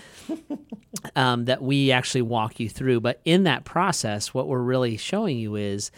um, 1.16 1.46
that 1.46 1.62
we 1.62 1.92
actually 1.92 2.22
walk 2.22 2.60
you 2.60 2.68
through, 2.68 3.00
but 3.00 3.20
in 3.24 3.44
that 3.44 3.64
process, 3.64 4.34
what 4.34 4.48
we're 4.48 4.62
really 4.62 4.96
showing 4.96 5.38
you 5.38 5.56
is 5.56 5.90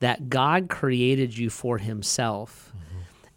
that 0.00 0.28
God 0.28 0.68
created 0.68 1.36
you 1.36 1.50
for 1.50 1.78
Himself. 1.78 2.72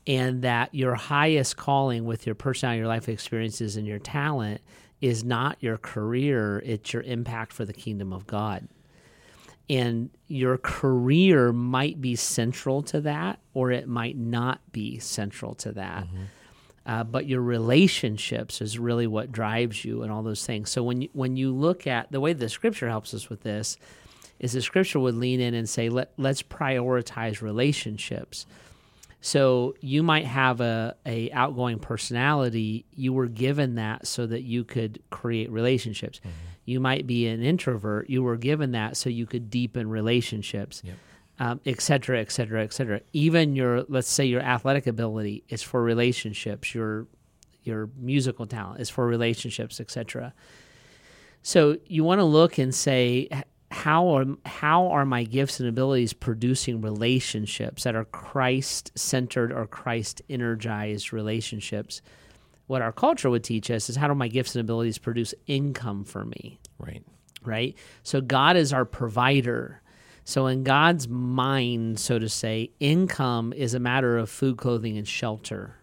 And 0.07 0.43
that 0.43 0.75
your 0.75 0.93
highest 0.93 1.57
calling 1.57 2.05
with 2.05 2.27
your 2.27 2.35
personality, 2.35 2.77
your 2.77 2.87
life 2.87 3.09
experiences, 3.09 3.75
and 3.75 3.87
your 3.87 3.97
talent 3.97 4.61
is 5.01 5.23
not 5.23 5.57
your 5.61 5.79
career, 5.79 6.61
it's 6.63 6.93
your 6.93 7.01
impact 7.01 7.51
for 7.51 7.65
the 7.65 7.73
kingdom 7.73 8.13
of 8.13 8.27
God 8.27 8.67
and 9.69 10.09
your 10.27 10.57
career 10.57 11.51
might 11.51 11.99
be 12.01 12.15
central 12.15 12.81
to 12.83 13.01
that 13.01 13.39
or 13.53 13.71
it 13.71 13.87
might 13.87 14.17
not 14.17 14.59
be 14.71 14.99
central 14.99 15.55
to 15.55 15.71
that. 15.71 16.07
Uh, 16.85 17.03
but 17.03 17.25
your 17.25 17.41
relationships 17.41 18.61
is 18.61 18.77
really 18.77 19.07
what 19.07 19.31
drives 19.31 19.83
you 19.83 20.03
and 20.03 20.11
all 20.11 20.21
those 20.21 20.45
things. 20.45 20.69
So 20.69 20.83
when 20.83 21.01
you, 21.01 21.09
when 21.13 21.35
you 21.35 21.51
look 21.51 21.87
at 21.87 22.11
the 22.11 22.19
way 22.19 22.33
the 22.33 22.47
scripture 22.47 22.87
helps 22.89 23.13
us 23.13 23.27
with 23.27 23.41
this 23.41 23.77
is 24.39 24.53
the 24.53 24.61
scripture 24.61 24.99
would 24.99 25.15
lean 25.15 25.39
in 25.39 25.55
and 25.55 25.67
say 25.67 25.89
Let, 25.89 26.11
let's 26.17 26.43
prioritize 26.43 27.41
relationships. 27.41 28.45
So 29.21 29.73
you 29.81 30.03
might 30.03 30.25
have 30.25 30.61
a, 30.61 30.95
a 31.07 31.31
outgoing 31.31 31.79
personality. 31.79 32.85
You 32.93 33.13
were 33.13 33.25
given 33.25 33.75
that 33.75 34.05
so 34.05 34.27
that 34.27 34.43
you 34.43 34.63
could 34.63 35.01
create 35.09 35.49
relationships. 35.49 36.21
You 36.65 36.79
might 36.79 37.05
be 37.07 37.27
an 37.27 37.41
introvert. 37.43 38.09
You 38.09 38.23
were 38.23 38.37
given 38.37 38.71
that 38.71 38.97
so 38.97 39.09
you 39.09 39.25
could 39.25 39.49
deepen 39.49 39.87
relationships, 39.89 40.81
Yep. 40.83 40.95
um, 41.39 41.61
et 41.65 41.79
cetera, 41.81 42.19
et 42.19 42.31
cetera, 42.31 42.63
et 42.63 42.73
cetera. 42.73 43.01
Even 43.13 43.55
your, 43.55 43.83
let's 43.87 44.09
say, 44.09 44.25
your 44.25 44.41
athletic 44.41 44.87
ability 44.87 45.43
is 45.49 45.61
for 45.61 45.81
relationships. 45.83 46.73
Your 46.73 47.07
your 47.63 47.89
musical 47.99 48.45
talent 48.45 48.79
is 48.79 48.91
for 48.91 49.07
relationships, 49.07 49.79
et 49.79 49.89
cetera. 49.89 50.33
So 51.41 51.77
you 51.87 52.03
want 52.03 52.19
to 52.19 52.23
look 52.25 52.57
and 52.59 52.73
say, 52.73 53.27
how 53.71 54.07
are 54.15 54.25
how 54.45 54.87
are 54.87 55.05
my 55.05 55.23
gifts 55.23 55.59
and 55.59 55.67
abilities 55.67 56.13
producing 56.13 56.81
relationships 56.81 57.83
that 57.83 57.95
are 57.95 58.05
Christ 58.05 58.91
centered 58.95 59.51
or 59.51 59.65
Christ 59.67 60.21
energized 60.29 61.11
relationships? 61.13 62.01
What 62.67 62.81
our 62.81 62.91
culture 62.91 63.29
would 63.29 63.43
teach 63.43 63.69
us 63.69 63.89
is 63.89 63.95
how 63.95 64.07
do 64.07 64.15
my 64.15 64.27
gifts 64.27 64.55
and 64.55 64.61
abilities 64.61 64.97
produce 64.97 65.33
income 65.47 66.03
for 66.03 66.25
me? 66.25 66.59
Right. 66.79 67.03
right? 67.43 67.75
So 68.03 68.21
God 68.21 68.57
is 68.57 68.73
our 68.73 68.85
provider. 68.85 69.81
So 70.23 70.47
in 70.47 70.63
God's 70.63 71.07
mind, 71.07 71.99
so 71.99 72.17
to 72.17 72.27
say, 72.27 72.71
income 72.79 73.53
is 73.53 73.75
a 73.75 73.79
matter 73.79 74.17
of 74.17 74.29
food, 74.29 74.57
clothing, 74.57 74.97
and 74.97 75.07
shelter. 75.07 75.75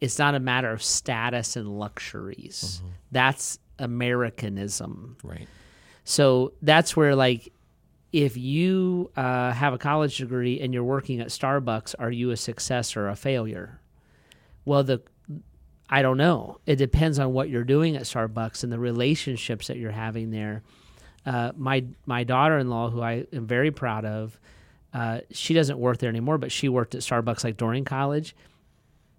It's 0.00 0.18
not 0.18 0.34
a 0.34 0.40
matter 0.40 0.72
of 0.72 0.82
status 0.82 1.54
and 1.54 1.78
luxuries. 1.78 2.82
That's 3.12 3.58
Americanism. 3.78 5.16
Right. 5.22 5.46
So 6.04 6.54
that's 6.62 6.96
where, 6.96 7.14
like, 7.14 7.52
if 8.12 8.36
you 8.36 9.10
uh, 9.16 9.52
have 9.52 9.74
a 9.74 9.78
college 9.78 10.18
degree 10.18 10.60
and 10.60 10.74
you're 10.74 10.84
working 10.84 11.20
at 11.20 11.28
Starbucks, 11.28 11.94
are 11.98 12.10
you 12.10 12.30
a 12.30 12.36
success 12.36 12.96
or 12.96 13.08
a 13.08 13.16
failure? 13.16 13.80
Well, 14.64 14.82
the 14.82 15.02
I 15.88 16.02
don't 16.02 16.16
know. 16.16 16.58
It 16.66 16.76
depends 16.76 17.18
on 17.18 17.32
what 17.32 17.48
you're 17.48 17.64
doing 17.64 17.96
at 17.96 18.02
Starbucks 18.02 18.64
and 18.64 18.72
the 18.72 18.78
relationships 18.78 19.66
that 19.66 19.76
you're 19.76 19.90
having 19.90 20.30
there. 20.30 20.62
Uh, 21.24 21.52
my 21.56 21.84
my 22.06 22.24
daughter-in-law, 22.24 22.90
who 22.90 23.00
I 23.00 23.26
am 23.32 23.46
very 23.46 23.70
proud 23.70 24.04
of, 24.04 24.38
uh, 24.94 25.20
she 25.30 25.54
doesn't 25.54 25.78
work 25.78 25.98
there 25.98 26.08
anymore, 26.08 26.38
but 26.38 26.50
she 26.50 26.68
worked 26.68 26.94
at 26.94 27.02
Starbucks 27.02 27.44
like 27.44 27.56
during 27.56 27.84
college. 27.84 28.34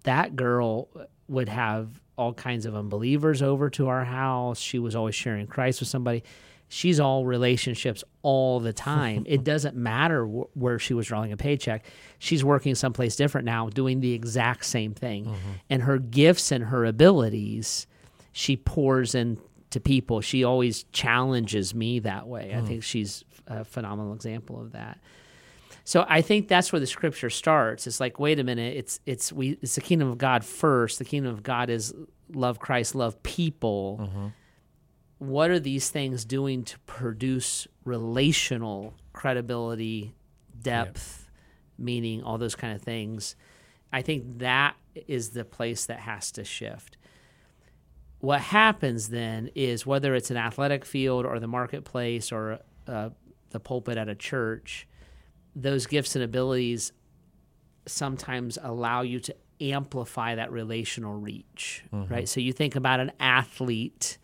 That 0.02 0.36
girl 0.36 0.88
would 1.28 1.48
have 1.48 2.00
all 2.16 2.34
kinds 2.34 2.66
of 2.66 2.76
unbelievers 2.76 3.42
over 3.42 3.70
to 3.70 3.88
our 3.88 4.04
house. 4.04 4.58
She 4.58 4.78
was 4.78 4.94
always 4.94 5.14
sharing 5.14 5.46
Christ 5.46 5.80
with 5.80 5.88
somebody. 5.88 6.22
She's 6.68 6.98
all 6.98 7.24
relationships 7.24 8.02
all 8.22 8.60
the 8.60 8.72
time. 8.92 9.24
it 9.26 9.44
doesn't 9.44 9.76
matter 9.76 10.26
wh- 10.26 10.56
where 10.56 10.78
she 10.78 10.94
was 10.94 11.06
drawing 11.06 11.32
a 11.32 11.36
paycheck. 11.36 11.84
She's 12.18 12.44
working 12.44 12.74
someplace 12.74 13.16
different 13.16 13.44
now, 13.44 13.68
doing 13.68 14.00
the 14.00 14.12
exact 14.12 14.64
same 14.64 14.94
thing. 14.94 15.26
Mm-hmm. 15.26 15.50
And 15.70 15.82
her 15.82 15.98
gifts 15.98 16.52
and 16.52 16.64
her 16.64 16.84
abilities, 16.84 17.86
she 18.32 18.56
pours 18.56 19.14
into 19.14 19.80
people. 19.82 20.20
She 20.20 20.44
always 20.44 20.84
challenges 20.84 21.74
me 21.74 22.00
that 22.00 22.26
way. 22.26 22.52
I 22.54 22.60
hmm. 22.60 22.66
think 22.66 22.82
she's 22.82 23.24
a 23.46 23.64
phenomenal 23.64 24.14
example 24.14 24.60
of 24.60 24.72
that. 24.72 24.98
So 25.84 26.06
I 26.08 26.22
think 26.22 26.48
that's 26.48 26.72
where 26.72 26.80
the 26.80 26.86
scripture 26.86 27.28
starts. 27.28 27.86
It's 27.86 28.00
like, 28.00 28.18
wait 28.18 28.38
a 28.40 28.44
minute, 28.44 28.76
it's 28.76 29.00
it's 29.04 29.32
we 29.32 29.58
it's 29.60 29.74
the 29.74 29.82
kingdom 29.82 30.08
of 30.08 30.16
God 30.16 30.44
first. 30.44 30.98
The 30.98 31.04
kingdom 31.04 31.32
of 31.32 31.42
God 31.42 31.68
is 31.68 31.94
love 32.32 32.58
Christ, 32.58 32.94
love 32.94 33.22
people. 33.22 34.00
Mm-hmm. 34.00 34.26
What 35.26 35.50
are 35.50 35.60
these 35.60 35.90
things 35.90 36.24
doing 36.24 36.64
to 36.64 36.78
produce 36.80 37.66
relational 37.84 38.94
credibility, 39.12 40.14
depth, 40.60 41.28
meaning, 41.78 42.22
all 42.22 42.38
those 42.38 42.54
kind 42.54 42.74
of 42.74 42.82
things? 42.82 43.36
I 43.92 44.02
think 44.02 44.38
that 44.38 44.76
is 45.06 45.30
the 45.30 45.44
place 45.44 45.86
that 45.86 46.00
has 46.00 46.32
to 46.32 46.44
shift. 46.44 46.96
What 48.20 48.40
happens 48.40 49.08
then 49.10 49.50
is 49.54 49.86
whether 49.86 50.14
it's 50.14 50.30
an 50.30 50.36
athletic 50.36 50.84
field 50.84 51.26
or 51.26 51.38
the 51.38 51.46
marketplace 51.46 52.32
or 52.32 52.60
uh, 52.86 53.10
the 53.50 53.60
pulpit 53.60 53.98
at 53.98 54.08
a 54.08 54.14
church, 54.14 54.88
those 55.54 55.86
gifts 55.86 56.16
and 56.16 56.24
abilities 56.24 56.92
sometimes 57.86 58.58
allow 58.62 59.02
you 59.02 59.20
to 59.20 59.34
amplify 59.60 60.34
that 60.34 60.50
relational 60.50 61.14
reach, 61.14 61.84
right? 62.08 62.28
So 62.28 62.40
you 62.40 62.52
think 62.52 62.76
about 62.76 62.98
an 63.00 63.12
athlete 63.20 64.18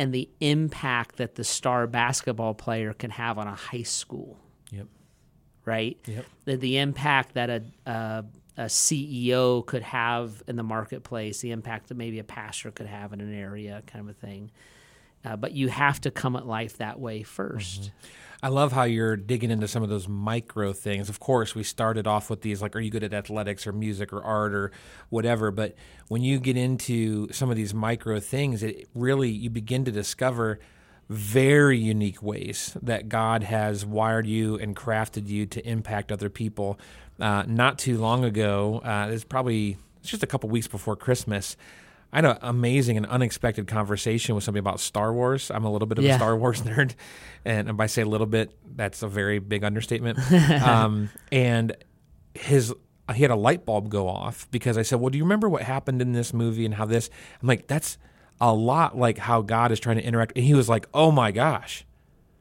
and 0.00 0.14
the 0.14 0.30
impact 0.40 1.16
that 1.16 1.34
the 1.34 1.44
star 1.44 1.86
basketball 1.86 2.54
player 2.54 2.94
can 2.94 3.10
have 3.10 3.36
on 3.36 3.46
a 3.46 3.54
high 3.54 3.82
school, 3.82 4.38
Yep. 4.70 4.86
right? 5.66 5.98
Yep. 6.06 6.24
The, 6.46 6.56
the 6.56 6.78
impact 6.78 7.34
that 7.34 7.50
a, 7.50 7.62
a 7.84 8.24
a 8.56 8.64
CEO 8.64 9.64
could 9.64 9.82
have 9.82 10.42
in 10.48 10.56
the 10.56 10.62
marketplace, 10.62 11.40
the 11.40 11.50
impact 11.50 11.88
that 11.88 11.96
maybe 11.96 12.18
a 12.18 12.24
pastor 12.24 12.70
could 12.70 12.86
have 12.86 13.12
in 13.12 13.20
an 13.20 13.32
area, 13.32 13.82
kind 13.86 14.02
of 14.02 14.10
a 14.10 14.18
thing. 14.26 14.50
Uh, 15.24 15.36
but 15.36 15.52
you 15.52 15.68
have 15.68 16.00
to 16.00 16.10
come 16.10 16.34
at 16.36 16.46
life 16.46 16.78
that 16.78 16.98
way 16.98 17.22
1st 17.22 17.90
I 18.42 18.48
love 18.48 18.72
how 18.72 18.84
you're 18.84 19.16
digging 19.16 19.50
into 19.50 19.68
some 19.68 19.82
of 19.82 19.90
those 19.90 20.08
micro 20.08 20.72
things. 20.72 21.10
Of 21.10 21.20
course, 21.20 21.54
we 21.54 21.62
started 21.62 22.06
off 22.06 22.30
with 22.30 22.40
these 22.40 22.62
like, 22.62 22.74
are 22.74 22.80
you 22.80 22.90
good 22.90 23.04
at 23.04 23.12
athletics 23.12 23.66
or 23.66 23.72
music 23.72 24.14
or 24.14 24.22
art 24.22 24.54
or 24.54 24.72
whatever? 25.10 25.50
But 25.50 25.74
when 26.08 26.22
you 26.22 26.40
get 26.40 26.56
into 26.56 27.30
some 27.32 27.50
of 27.50 27.56
these 27.56 27.74
micro 27.74 28.18
things, 28.18 28.62
it 28.62 28.88
really, 28.94 29.28
you 29.28 29.50
begin 29.50 29.84
to 29.84 29.92
discover 29.92 30.58
very 31.10 31.76
unique 31.76 32.22
ways 32.22 32.76
that 32.80 33.08
God 33.10 33.42
has 33.42 33.84
wired 33.84 34.26
you 34.26 34.56
and 34.56 34.74
crafted 34.74 35.26
you 35.26 35.44
to 35.46 35.68
impact 35.68 36.10
other 36.10 36.30
people. 36.30 36.78
Uh, 37.18 37.44
not 37.46 37.78
too 37.78 37.98
long 37.98 38.24
ago, 38.24 38.80
uh, 38.84 39.08
it's 39.10 39.24
probably 39.24 39.76
it's 40.00 40.08
just 40.08 40.22
a 40.22 40.26
couple 40.26 40.48
weeks 40.48 40.68
before 40.68 40.96
Christmas. 40.96 41.58
I 42.12 42.16
had 42.18 42.24
an 42.24 42.38
amazing 42.42 42.96
and 42.96 43.06
unexpected 43.06 43.66
conversation 43.68 44.34
with 44.34 44.42
somebody 44.44 44.60
about 44.60 44.80
Star 44.80 45.12
Wars. 45.12 45.50
I'm 45.50 45.64
a 45.64 45.70
little 45.72 45.86
bit 45.86 45.98
of 45.98 46.04
Yeah. 46.04 46.14
a 46.14 46.18
Star 46.18 46.36
Wars 46.36 46.62
nerd, 46.62 46.94
and 47.44 47.76
by 47.76 47.86
say 47.86 48.02
a 48.02 48.06
little 48.06 48.26
bit, 48.26 48.50
that's 48.76 49.02
a 49.02 49.08
very 49.08 49.38
big 49.38 49.62
understatement. 49.64 50.18
um, 50.62 51.10
and 51.30 51.76
his 52.34 52.72
he 53.14 53.22
had 53.22 53.30
a 53.32 53.36
light 53.36 53.66
bulb 53.66 53.88
go 53.88 54.08
off 54.08 54.48
because 54.50 54.78
I 54.78 54.82
said, 54.82 55.00
"Well, 55.00 55.10
do 55.10 55.18
you 55.18 55.24
remember 55.24 55.48
what 55.48 55.62
happened 55.62 56.00
in 56.02 56.12
this 56.12 56.32
movie 56.32 56.64
and 56.64 56.74
how 56.74 56.84
this?" 56.84 57.10
I'm 57.42 57.48
like, 57.48 57.66
"That's 57.66 57.98
a 58.40 58.52
lot 58.54 58.96
like 58.96 59.18
how 59.18 59.42
God 59.42 59.72
is 59.72 59.80
trying 59.80 59.96
to 59.96 60.02
interact." 60.04 60.32
And 60.36 60.44
he 60.44 60.54
was 60.54 60.68
like, 60.68 60.86
"Oh 60.94 61.10
my 61.10 61.30
gosh!" 61.32 61.84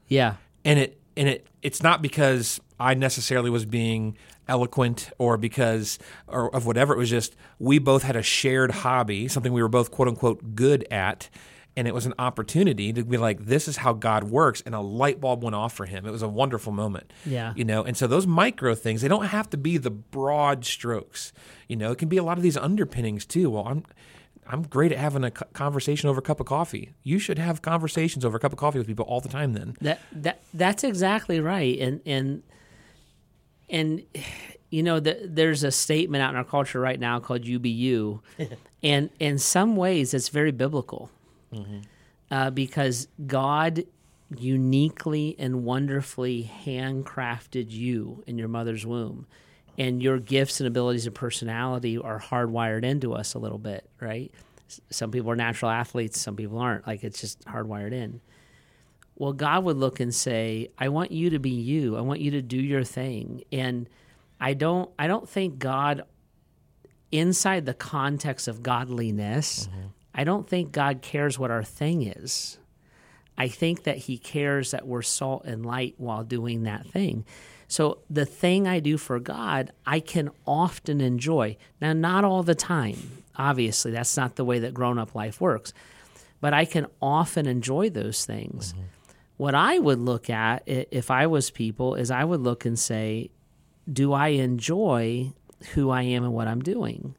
Yeah. 0.08 0.36
and 0.65 0.77
it 0.79 0.99
and 1.17 1.27
it 1.27 1.47
it's 1.62 1.82
not 1.84 2.01
because 2.01 2.60
I 2.79 2.93
necessarily 2.93 3.49
was 3.49 3.65
being 3.65 4.15
eloquent 4.49 5.12
or 5.17 5.38
because 5.38 5.99
or 6.27 6.53
of 6.55 6.65
whatever 6.65 6.93
it 6.93 6.97
was 6.97 7.09
just 7.09 7.35
we 7.59 7.79
both 7.79 8.03
had 8.03 8.15
a 8.15 8.23
shared 8.23 8.71
hobby 8.71 9.27
something 9.27 9.53
we 9.53 9.62
were 9.62 9.69
both 9.69 9.91
quote 9.91 10.07
unquote 10.07 10.55
good 10.55 10.85
at 10.91 11.29
and 11.77 11.88
it 11.88 11.93
was 11.93 12.05
an 12.05 12.13
opportunity 12.19 12.91
to 12.91 13.03
be 13.05 13.15
like 13.17 13.45
this 13.45 13.67
is 13.67 13.77
how 13.77 13.93
God 13.93 14.25
works 14.25 14.62
and 14.65 14.73
a 14.75 14.79
light 14.81 15.21
bulb 15.21 15.43
went 15.43 15.55
off 15.55 15.71
for 15.73 15.85
him 15.85 16.05
it 16.05 16.12
was 16.12 16.23
a 16.23 16.27
wonderful 16.27 16.73
moment 16.73 17.13
Yeah. 17.25 17.53
you 17.55 17.63
know 17.63 17.83
and 17.83 17.95
so 17.95 18.07
those 18.07 18.25
micro 18.27 18.75
things 18.75 19.01
they 19.01 19.07
don't 19.07 19.27
have 19.27 19.49
to 19.51 19.57
be 19.57 19.77
the 19.77 19.91
broad 19.91 20.65
strokes 20.65 21.31
you 21.67 21.75
know 21.77 21.91
it 21.91 21.97
can 21.99 22.09
be 22.09 22.17
a 22.17 22.23
lot 22.23 22.38
of 22.38 22.43
these 22.43 22.57
underpinnings 22.57 23.25
too 23.25 23.49
well 23.51 23.65
I'm 23.67 23.83
I'm 24.51 24.63
great 24.63 24.91
at 24.91 24.97
having 24.97 25.23
a 25.23 25.29
conversation 25.29 26.09
over 26.09 26.17
a 26.17 26.23
cup 26.23 26.39
of 26.39 26.47
coffee. 26.47 26.89
You 27.03 27.19
should 27.19 27.38
have 27.38 27.62
conversations 27.62 28.25
over 28.25 28.38
a 28.38 28.39
cup 28.39 28.51
of 28.51 28.57
coffee 28.57 28.79
with 28.79 28.88
people 28.88 29.05
all 29.05 29.21
the 29.21 29.29
time 29.29 29.53
then. 29.53 29.75
That 29.81 29.99
that 30.12 30.41
that's 30.55 30.83
exactly 30.83 31.39
right, 31.39 31.77
and 31.79 32.01
and 32.03 32.41
and 33.69 34.03
you 34.69 34.84
know 34.84 34.99
the, 34.99 35.19
there's 35.23 35.63
a 35.63 35.71
statement 35.71 36.21
out 36.21 36.32
in 36.32 36.36
our 36.36 36.43
culture 36.43 36.79
right 36.79 36.99
now 36.99 37.19
called 37.19 37.45
"You 37.45 37.60
be 37.60 37.69
you," 37.69 38.21
and 38.84 39.10
in 39.19 39.38
some 39.38 39.75
ways 39.75 40.13
it's 40.13 40.29
very 40.29 40.51
biblical, 40.51 41.10
uh, 42.32 42.49
because 42.51 43.08
God 43.25 43.84
uniquely 44.38 45.36
and 45.39 45.63
wonderfully 45.63 46.49
handcrafted 46.65 47.71
you 47.71 48.23
in 48.27 48.38
your 48.38 48.47
mother's 48.47 48.86
womb, 48.86 49.25
and 49.77 50.03
your 50.03 50.19
gifts 50.19 50.60
and 50.60 50.67
abilities 50.67 51.05
and 51.08 51.15
personality 51.15 51.97
are 51.97 52.19
hardwired 52.19 52.84
into 52.84 53.13
us 53.13 53.34
a 53.34 53.39
little 53.39 53.58
bit, 53.58 53.89
right? 53.99 54.32
Some 54.91 55.10
people 55.10 55.32
are 55.32 55.36
natural 55.36 55.71
athletes, 55.71 56.21
some 56.21 56.36
people 56.36 56.60
aren't. 56.60 56.86
Like 56.86 57.03
it's 57.03 57.19
just 57.21 57.43
hardwired 57.45 57.91
in. 57.91 58.21
Well, 59.19 59.34
God 59.34 59.63
would 59.65 59.77
look 59.77 59.99
and 59.99 60.15
say, 60.15 60.71
"I 60.79 60.89
want 60.89 61.12
you 61.12 61.29
to 61.29 61.39
be 61.39 61.51
you. 61.51 61.95
I 61.95 62.01
want 62.01 62.21
you 62.21 62.32
to 62.32 62.41
do 62.41 62.58
your 62.58 62.84
thing." 62.84 63.43
And 63.51 63.88
I 64.39 64.55
don't 64.55 64.89
I 64.97 65.05
don't 65.05 65.29
think 65.29 65.60
God 65.60 66.03
inside 67.12 67.65
the 67.65 67.73
context 67.73 68.47
of 68.47 68.63
godliness, 68.63 69.67
mm-hmm. 69.67 69.88
I 70.13 70.23
don't 70.23 70.47
think 70.47 70.71
God 70.71 71.01
cares 71.01 71.38
what 71.38 71.51
our 71.51 71.63
thing 71.63 72.03
is. 72.03 72.58
I 73.38 73.47
think 73.47 73.84
that 73.84 73.97
he 73.97 74.17
cares 74.17 74.71
that 74.71 74.86
we're 74.88 75.01
salt 75.01 75.45
and 75.45 75.65
light 75.65 75.95
while 75.97 76.23
doing 76.23 76.63
that 76.63 76.86
thing. 76.86 77.25
So 77.67 77.99
the 78.10 78.25
thing 78.25 78.67
I 78.67 78.79
do 78.79 78.97
for 78.97 79.19
God, 79.19 79.71
I 79.86 79.99
can 79.99 80.29
often 80.45 81.01
enjoy. 81.01 81.55
Now 81.79 81.93
not 81.93 82.23
all 82.23 82.43
the 82.43 82.55
time. 82.55 83.23
Obviously, 83.38 83.91
that's 83.91 84.17
not 84.17 84.36
the 84.36 84.43
way 84.43 84.60
that 84.60 84.73
grown-up 84.73 85.15
life 85.15 85.39
works. 85.39 85.71
But 86.41 86.53
I 86.53 86.65
can 86.65 86.88
often 87.01 87.45
enjoy 87.45 87.89
those 87.89 88.25
things 88.25 88.73
mm-hmm. 88.73 88.84
What 89.39 89.56
I 89.56 89.80
would 89.80 89.99
look 89.99 90.30
at 90.30 90.63
if 90.65 91.10
I 91.10 91.28
was 91.28 91.49
people 91.49 91.95
is 91.95 92.12
I 92.12 92.25
would 92.25 92.41
look 92.41 92.65
and 92.65 92.78
say, 92.78 93.32
do 93.91 94.12
I 94.12 94.28
enjoy 94.28 95.32
who 95.73 95.89
I 95.91 96.02
am 96.02 96.25
and 96.25 96.34
what 96.34 96.49
I'm 96.49 96.60
doing 96.60 97.15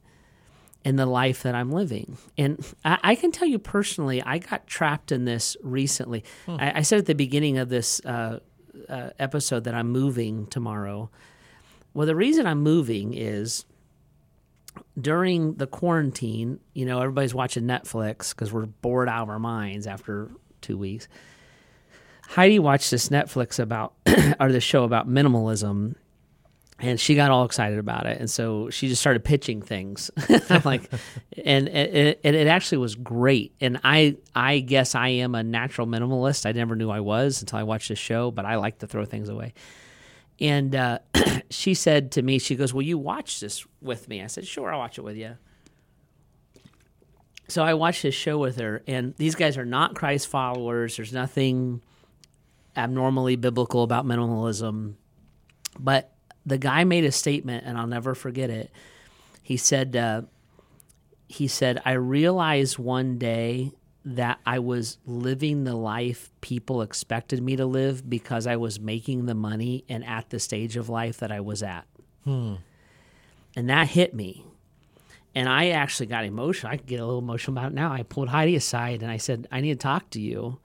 and 0.85 0.99
the 0.99 1.07
life 1.07 1.45
that 1.45 1.55
I'm 1.55 1.73
living? 1.73 2.19
And 2.37 2.63
I, 2.85 2.99
I 3.03 3.15
can 3.15 3.33
tell 3.33 3.49
you 3.49 3.59
personally, 3.59 4.23
I 4.23 4.37
got 4.37 4.67
trapped 4.67 5.13
in 5.13 5.25
this 5.25 5.57
recently. 5.63 6.23
I, 6.47 6.81
I 6.81 6.83
said 6.83 6.99
at 6.99 7.07
the 7.07 7.15
beginning 7.15 7.57
of 7.57 7.71
this 7.71 8.05
uh, 8.05 8.41
uh, 8.87 9.11
episode 9.19 9.65
that 9.65 9.75
I'm 9.75 9.89
moving 9.89 10.47
tomorrow. 10.49 11.09
Well, 11.95 12.07
the 12.07 12.15
reason 12.15 12.47
I'm 12.47 12.63
moving 12.63 13.15
is 13.15 13.65
during 15.01 15.55
the 15.55 15.67
quarantine, 15.67 16.61
you 16.75 16.85
know, 16.85 17.01
everybody's 17.01 17.35
watching 17.35 17.65
Netflix 17.65 18.35
because 18.35 18.53
we're 18.53 18.67
bored 18.67 19.09
out 19.09 19.23
of 19.23 19.31
our 19.31 19.39
minds 19.39 19.87
after 19.87 20.31
two 20.61 20.77
weeks. 20.77 21.09
Heidi 22.31 22.61
watched 22.61 22.93
this 22.93 23.09
Netflix 23.09 23.59
about 23.59 23.95
or 24.41 24.53
this 24.53 24.63
show 24.63 24.85
about 24.85 25.09
minimalism 25.09 25.97
and 26.79 26.99
she 26.99 27.17
got 27.17 27.33
all 27.33 27.45
excited 27.45 27.79
about 27.81 28.07
it. 28.07 28.21
And 28.21 28.31
so 28.31 28.71
she 28.71 28.87
just 28.87 29.01
started 29.01 29.25
pitching 29.25 29.61
things. 29.61 30.13
I'm 30.49 30.63
like 30.65 30.89
and, 31.45 31.69
and, 31.69 32.17
and 32.23 32.37
it 32.37 32.47
actually 32.47 32.79
was 32.79 32.95
great. 32.95 33.53
And 33.61 33.81
i 33.83 34.17
i 34.33 34.61
guess 34.61 34.95
i 34.95 35.09
am 35.09 35.35
a 35.35 35.43
natural 35.43 35.89
minimalist. 35.89 36.47
I 36.47 36.53
never 36.53 36.77
knew 36.77 36.89
i 36.89 37.01
was 37.01 37.43
until 37.43 37.59
i 37.59 37.65
watched 37.65 37.89
the 37.89 37.97
show 37.97 38.31
but 38.31 38.45
i 38.45 38.55
like 38.55 38.79
to 38.79 38.87
throw 38.87 39.05
things 39.05 39.29
away. 39.29 39.53
And 40.39 40.77
uh, 40.77 41.01
she 41.51 41.75
said 41.75 42.13
to 42.13 42.23
me 42.23 42.39
she 42.39 42.55
goes 42.55 42.73
will 42.73 42.83
you 42.83 42.97
watch 42.97 43.41
this 43.41 43.67
with 43.83 44.09
me? 44.09 44.23
I 44.23 44.29
said 44.29 44.47
sure 44.47 44.73
i'll 44.73 44.79
watch 44.79 44.99
it 44.99 45.03
with 45.03 45.17
you 45.17 45.37
so 47.49 47.65
i 47.65 47.75
watched 47.75 48.05
this 48.05 48.15
show 48.15 48.39
with 48.39 48.59
her 48.59 48.85
and 48.87 49.17
these 49.17 49.35
guys 49.35 49.59
are 49.59 49.67
not 49.67 49.97
christ 49.97 50.29
followers. 50.29 50.97
There's 50.97 51.13
nothing 51.13 51.83
abnormally 52.77 53.37
biblical 53.37 53.83
about 53.83 54.07
minimalism. 54.07 54.95
But 55.79 56.13
the 56.47 56.59
guy 56.59 56.85
made 56.85 57.05
a 57.05 57.13
statement, 57.13 57.65
and 57.67 57.79
I'll 57.79 57.87
never 57.87 58.15
forget 58.15 58.51
it. 58.51 58.71
He 59.43 59.57
said, 59.57 59.97
uh, 59.97 60.23
"He 61.29 61.49
said 61.49 61.81
I 61.85 61.93
realized 61.93 62.79
one 62.79 63.19
day 63.19 63.73
that 64.05 64.41
I 64.47 64.59
was 64.61 64.99
living 65.05 65.65
the 65.65 65.75
life 65.77 66.31
people 66.41 66.81
expected 66.81 67.43
me 67.43 67.57
to 67.57 67.67
live 67.67 68.09
because 68.09 68.47
I 68.47 68.57
was 68.57 68.81
making 68.81 69.27
the 69.27 69.35
money 69.35 69.85
and 69.89 70.05
at 70.07 70.31
the 70.31 70.41
stage 70.41 70.77
of 70.77 70.89
life 70.89 71.19
that 71.19 71.31
I 71.31 71.41
was 71.41 71.63
at." 71.63 71.87
And 73.57 73.69
that 73.69 73.89
hit 73.89 74.15
me. 74.15 74.45
And 75.35 75.49
I 75.49 75.71
actually 75.71 76.07
got 76.07 76.25
emotional. 76.25 76.73
I 76.73 76.77
could 76.77 76.87
get 76.87 77.01
a 77.01 77.05
little 77.05 77.21
emotional 77.21 77.57
about 77.57 77.73
it 77.73 77.75
now. 77.75 77.93
I 77.93 78.03
pulled 78.03 78.29
Heidi 78.29 78.57
aside 78.57 79.03
and 79.03 79.11
I 79.11 79.17
said, 79.17 79.47
I 79.53 79.61
need 79.61 79.75
to 79.75 79.83
talk 79.83 80.11
to 80.11 80.21
you. 80.21 80.59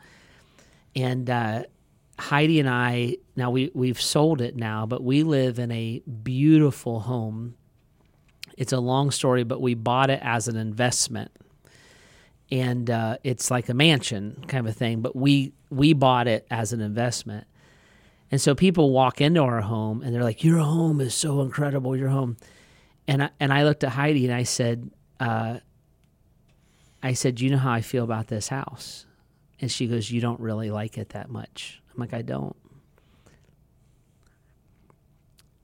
And 0.95 1.29
uh, 1.29 1.63
Heidi 2.17 2.59
and 2.59 2.69
I 2.69 3.17
now 3.35 3.51
we 3.51 3.71
we've 3.73 3.99
sold 3.99 4.41
it 4.41 4.55
now, 4.55 4.85
but 4.85 5.03
we 5.03 5.23
live 5.23 5.59
in 5.59 5.71
a 5.71 5.99
beautiful 5.99 7.01
home. 7.01 7.55
It's 8.57 8.71
a 8.71 8.79
long 8.79 9.11
story, 9.11 9.43
but 9.43 9.61
we 9.61 9.73
bought 9.73 10.09
it 10.09 10.19
as 10.23 10.47
an 10.47 10.55
investment, 10.55 11.31
and 12.51 12.89
uh, 12.89 13.17
it's 13.23 13.51
like 13.51 13.67
a 13.67 13.73
mansion 13.73 14.43
kind 14.47 14.65
of 14.65 14.73
a 14.73 14.77
thing. 14.77 15.01
But 15.01 15.15
we 15.15 15.53
we 15.69 15.93
bought 15.93 16.27
it 16.27 16.47
as 16.49 16.71
an 16.71 16.79
investment, 16.79 17.47
and 18.31 18.39
so 18.39 18.55
people 18.55 18.91
walk 18.91 19.19
into 19.19 19.41
our 19.41 19.61
home 19.61 20.01
and 20.01 20.15
they're 20.15 20.23
like, 20.23 20.43
"Your 20.43 20.59
home 20.59 21.01
is 21.01 21.13
so 21.13 21.41
incredible. 21.41 21.97
Your 21.97 22.09
home," 22.09 22.37
and 23.07 23.23
I, 23.23 23.29
and 23.39 23.51
I 23.51 23.63
looked 23.65 23.83
at 23.83 23.91
Heidi 23.91 24.25
and 24.25 24.33
I 24.33 24.43
said, 24.43 24.89
uh, 25.19 25.59
"I 27.03 27.11
said, 27.11 27.41
you 27.41 27.49
know 27.49 27.57
how 27.57 27.73
I 27.73 27.81
feel 27.81 28.05
about 28.05 28.27
this 28.27 28.47
house?" 28.47 29.05
And 29.59 29.71
she 29.71 29.87
goes, 29.87 30.11
You 30.11 30.21
don't 30.21 30.39
really 30.39 30.69
like 30.69 30.97
it 30.97 31.09
that 31.09 31.29
much. 31.29 31.81
I'm 31.95 32.01
like, 32.01 32.13
I 32.13 32.21
don't. 32.21 32.55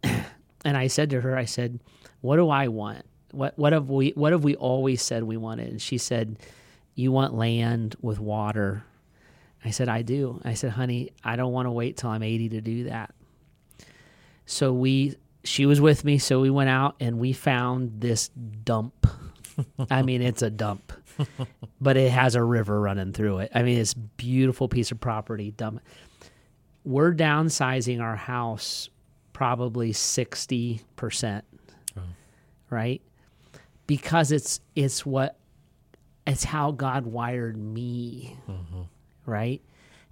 and 0.66 0.78
I 0.78 0.88
said 0.88 1.10
to 1.12 1.22
her, 1.22 1.38
I 1.38 1.46
said, 1.46 1.80
What 2.22 2.38
do 2.38 2.50
I 2.50 2.68
want? 2.70 3.06
What 3.32 3.58
what 3.58 3.74
have 3.74 3.90
we 3.90 4.12
what 4.12 4.32
have 4.32 4.44
we 4.44 4.56
always 4.56 5.02
said 5.02 5.24
we 5.24 5.38
wanted? 5.38 5.70
And 5.70 5.82
she 5.82 5.98
said, 5.98 6.38
You 6.96 7.12
want 7.12 7.34
land 7.34 7.96
with 8.02 8.20
water. 8.20 8.86
I 9.64 9.72
said, 9.72 9.90
I 9.90 10.02
do. 10.02 10.42
I 10.44 10.56
said, 10.56 10.72
honey, 10.72 11.12
I 11.24 11.36
don't 11.36 11.52
want 11.52 11.68
to 11.68 11.72
wait 11.72 11.96
till 11.96 12.10
I'm 12.10 12.24
80 12.24 12.50
to 12.50 12.62
do 12.62 12.84
that. 12.86 13.14
So 14.48 14.74
we 14.74 15.16
she 15.44 15.66
was 15.66 15.82
with 15.82 16.04
me, 16.06 16.18
so 16.18 16.40
we 16.40 16.50
went 16.50 16.70
out 16.70 16.96
and 17.00 17.20
we 17.20 17.34
found 17.34 18.00
this 18.02 18.30
dump. 18.30 19.06
I 19.90 20.02
mean, 20.02 20.22
it's 20.22 20.42
a 20.42 20.50
dump 20.50 20.94
but 21.80 21.98
it 21.98 22.12
has 22.12 22.36
a 22.36 22.44
river 22.44 22.80
running 22.80 23.14
through 23.14 23.40
it. 23.40 23.52
I 23.54 23.64
mean, 23.64 23.78
it's 23.78 23.94
beautiful 23.94 24.68
piece 24.68 24.92
of 24.92 25.00
property. 25.00 25.52
Dumb. 25.52 25.80
We're 26.84 27.14
downsizing 27.14 28.02
our 28.02 28.16
house 28.16 28.90
probably 29.34 29.94
sixty 29.94 30.82
percent, 30.96 31.46
oh. 31.98 32.02
right? 32.70 33.02
Because 33.88 34.32
it's 34.32 34.60
it's 34.76 35.06
what 35.06 35.38
it's 36.26 36.44
how 36.44 36.72
God 36.72 37.06
wired 37.06 37.58
me, 37.58 38.38
mm-hmm. 38.50 38.82
right? 39.26 39.62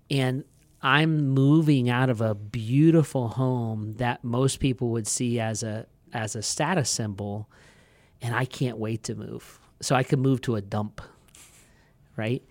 And 0.10 0.44
I'm 0.82 1.30
moving 1.30 1.90
out 1.90 2.10
of 2.10 2.22
a 2.22 2.34
beautiful 2.34 3.28
home 3.28 3.96
that 3.98 4.24
most 4.24 4.60
people 4.60 4.90
would 4.90 5.08
see 5.08 5.40
as 5.40 5.64
a 5.64 5.86
as 6.14 6.36
a 6.36 6.42
status 6.42 6.90
symbol, 6.90 7.50
and 8.22 8.36
I 8.36 8.46
can't 8.46 8.78
wait 8.78 9.04
to 9.04 9.16
move. 9.16 9.60
So 9.82 9.96
I 9.96 10.04
could 10.04 10.20
move 10.20 10.42
to 10.42 10.56
a 10.56 10.62
dump, 10.62 11.02
right? 12.16 12.44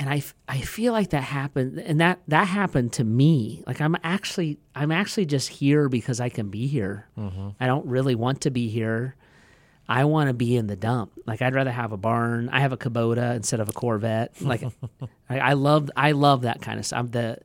And 0.00 0.08
I, 0.08 0.22
I 0.48 0.62
feel 0.62 0.94
like 0.94 1.10
that 1.10 1.22
happened, 1.22 1.78
and 1.78 2.00
that 2.00 2.20
that 2.26 2.46
happened 2.48 2.94
to 2.94 3.04
me. 3.04 3.62
Like 3.66 3.82
I'm 3.82 3.96
actually 4.02 4.58
I'm 4.74 4.90
actually 4.90 5.26
just 5.26 5.50
here 5.50 5.90
because 5.90 6.20
I 6.20 6.30
can 6.30 6.48
be 6.48 6.66
here. 6.66 7.06
Mm-hmm. 7.18 7.50
I 7.60 7.66
don't 7.66 7.84
really 7.84 8.14
want 8.14 8.40
to 8.40 8.50
be 8.50 8.68
here. 8.68 9.14
I 9.86 10.04
want 10.04 10.28
to 10.28 10.34
be 10.34 10.56
in 10.56 10.68
the 10.68 10.76
dump. 10.76 11.12
Like 11.26 11.42
I'd 11.42 11.54
rather 11.54 11.70
have 11.70 11.92
a 11.92 11.98
barn. 11.98 12.48
I 12.48 12.60
have 12.60 12.72
a 12.72 12.78
Kubota 12.78 13.36
instead 13.36 13.60
of 13.60 13.68
a 13.68 13.72
Corvette. 13.72 14.40
Like 14.40 14.62
I, 15.28 15.38
I 15.38 15.52
love 15.52 15.90
I 15.94 16.12
love 16.12 16.42
that 16.42 16.62
kind 16.62 16.78
of 16.78 16.86
stuff. 16.86 17.10
The 17.10 17.38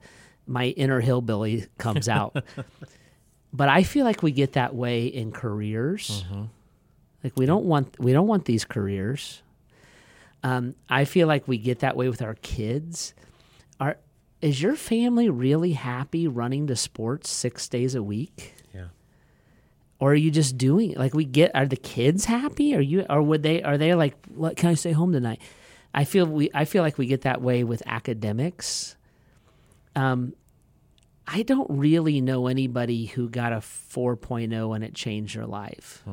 my 0.47 0.67
inner 0.67 1.01
hillbilly 1.01 1.65
comes 1.77 2.07
out. 2.07 2.41
but 3.53 3.67
I 3.67 3.83
feel 3.83 4.05
like 4.05 4.23
we 4.23 4.31
get 4.31 4.53
that 4.53 4.73
way 4.73 5.07
in 5.07 5.33
careers. 5.33 6.23
Mm-hmm. 6.23 6.43
Like 7.21 7.33
we 7.35 7.45
don't 7.45 7.65
want 7.65 7.99
we 7.99 8.13
don't 8.13 8.27
want 8.27 8.45
these 8.45 8.63
careers. 8.63 9.41
Um, 10.45 10.75
I 10.87 11.05
feel 11.05 11.27
like 11.27 11.47
we 11.47 11.57
get 11.57 11.79
that 11.79 11.97
way 11.97 12.07
with 12.07 12.21
our 12.21 12.35
kids. 12.35 13.13
Are 13.79 13.97
is 14.41 14.61
your 14.61 14.75
family 14.75 15.27
really 15.29 15.71
happy 15.73 16.27
running 16.27 16.67
to 16.67 16.75
sports 16.75 17.29
six 17.31 17.67
days 17.67 17.95
a 17.95 18.03
week? 18.03 18.53
Yeah. 18.73 18.87
or 19.99 20.11
are 20.11 20.15
you 20.15 20.29
just 20.29 20.57
doing 20.57 20.91
it? 20.91 20.97
like 20.97 21.13
we 21.15 21.25
get 21.25 21.49
are 21.55 21.65
the 21.65 21.75
kids 21.77 22.25
happy 22.25 22.75
are 22.75 22.81
you 22.81 23.05
or 23.09 23.21
would 23.23 23.41
they 23.41 23.63
are 23.63 23.77
they 23.77 23.95
like 23.95 24.13
what 24.35 24.55
can 24.57 24.69
i 24.69 24.73
stay 24.75 24.91
home 24.91 25.13
tonight 25.13 25.41
i 25.93 26.03
feel 26.03 26.25
we 26.27 26.49
i 26.53 26.65
feel 26.65 26.83
like 26.83 26.97
we 26.97 27.05
get 27.07 27.21
that 27.21 27.41
way 27.41 27.63
with 27.63 27.81
academics 27.85 28.97
um 29.95 30.33
i 31.25 31.41
don't 31.43 31.69
really 31.69 32.19
know 32.19 32.47
anybody 32.47 33.05
who 33.05 33.29
got 33.29 33.53
a 33.53 33.57
4.0 33.57 34.75
and 34.75 34.83
it 34.83 34.93
changed 34.93 35.37
their 35.37 35.47
life 35.47 36.03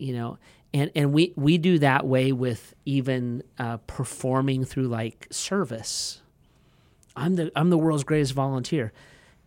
you 0.00 0.14
know 0.14 0.38
and 0.72 0.90
and 0.94 1.12
we 1.12 1.32
we 1.36 1.58
do 1.58 1.78
that 1.78 2.06
way 2.06 2.32
with 2.32 2.74
even 2.84 3.42
uh, 3.58 3.78
performing 3.86 4.64
through 4.64 4.88
like 4.88 5.26
service. 5.30 6.22
I'm 7.16 7.36
the 7.36 7.50
i'm 7.56 7.70
the 7.70 7.78
world's 7.78 8.04
greatest 8.04 8.32
volunteer. 8.32 8.92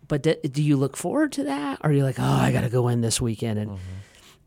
But 0.08 0.22
do, 0.24 0.36
do 0.36 0.62
you 0.62 0.76
look 0.76 0.98
forward 0.98 1.32
to 1.34 1.46
that? 1.46 1.80
Or 1.82 1.90
are 1.90 1.94
you 1.94 2.04
like 2.04 2.20
oh 2.20 2.24
i 2.24 2.52
gotta 2.52 2.70
go 2.70 2.88
in 2.88 3.02
this 3.02 3.22
weekend 3.22 3.58
and 3.58 3.80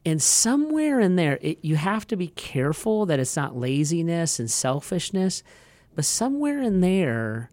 and 0.04 0.22
somewhere 0.22 1.00
in 1.00 1.16
there 1.16 1.38
it, 1.40 1.58
you 1.62 1.76
have 1.76 2.06
to 2.08 2.16
be 2.16 2.28
careful 2.28 3.06
that 3.06 3.18
it's 3.18 3.36
not 3.36 3.56
laziness 3.56 4.38
and 4.38 4.50
selfishness 4.50 5.42
but 5.94 6.04
somewhere 6.04 6.62
in 6.62 6.80
there 6.80 7.50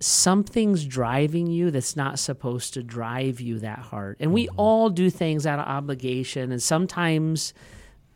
something's 0.00 0.84
driving 0.84 1.46
you 1.46 1.70
that's 1.70 1.96
not 1.96 2.18
supposed 2.18 2.74
to 2.74 2.82
drive 2.82 3.40
you 3.40 3.58
that 3.58 3.78
hard 3.78 4.16
and 4.20 4.32
we 4.32 4.46
mm-hmm. 4.46 4.60
all 4.60 4.90
do 4.90 5.08
things 5.08 5.46
out 5.46 5.58
of 5.58 5.66
obligation 5.66 6.52
and 6.52 6.62
sometimes 6.62 7.54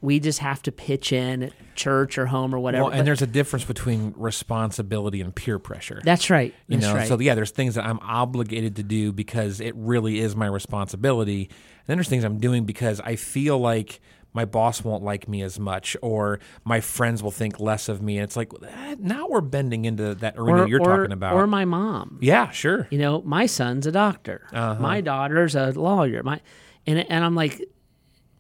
we 0.03 0.19
just 0.19 0.39
have 0.39 0.63
to 0.63 0.73
pitch 0.73 1.13
in 1.13 1.43
at 1.43 1.53
church 1.75 2.17
or 2.19 2.27
home 2.27 2.55
or 2.55 2.59
whatever 2.59 2.85
Well, 2.85 2.93
and 2.93 3.01
but 3.01 3.05
there's 3.05 3.23
a 3.23 3.27
difference 3.27 3.65
between 3.65 4.15
responsibility 4.17 5.21
and 5.21 5.35
peer 5.35 5.59
pressure. 5.59 6.01
that's 6.05 6.31
right 6.31 6.55
you 6.69 6.79
that's 6.79 6.89
know, 6.89 6.97
right 6.97 7.09
so 7.09 7.19
yeah, 7.19 7.35
there's 7.35 7.51
things 7.51 7.75
that 7.75 7.85
I'm 7.85 7.99
obligated 8.01 8.77
to 8.77 8.83
do 8.83 9.13
because 9.13 9.61
it 9.61 9.75
really 9.77 10.21
is 10.21 10.37
my 10.37 10.47
responsibility. 10.47 11.45
And 11.45 11.87
then 11.87 11.97
there's 11.97 12.09
things 12.09 12.25
I'm 12.25 12.39
doing 12.39 12.65
because 12.65 13.01
I 13.01 13.17
feel 13.17 13.59
like 13.59 14.01
my 14.33 14.45
boss 14.45 14.85
won't 14.85 15.03
like 15.03 15.27
me 15.29 15.43
as 15.43 15.59
much 15.59 15.97
or 16.03 16.39
my 16.65 16.81
friends 16.81 17.23
will 17.23 17.31
think 17.33 17.59
less 17.59 17.89
of 17.89 18.01
me. 18.01 18.17
And 18.19 18.25
it's 18.25 18.37
like 18.37 18.53
eh, 18.67 18.97
now 19.01 19.27
we're 19.29 19.41
bending 19.41 19.85
into 19.87 20.15
that 20.17 20.39
arena 20.39 20.63
or, 20.63 20.69
you're 20.69 20.81
or- 20.81 20.97
talking 20.99 21.13
about. 21.13 21.35
or 21.35 21.47
my 21.47 21.65
mom 21.65 22.19
yeah, 22.21 22.51
sure. 22.51 22.87
you 22.91 22.99
know 22.99 23.23
my 23.23 23.47
son's 23.47 23.87
a 23.87 23.93
doctor 23.93 24.47
Uh-huh. 24.53 24.81
my 24.81 25.01
daughter's 25.01 25.55
a 25.57 25.73
lawyer 25.73 26.23
my 26.23 26.41
and 26.87 26.99
and 27.11 27.25
i'm 27.25 27.35
like 27.35 27.61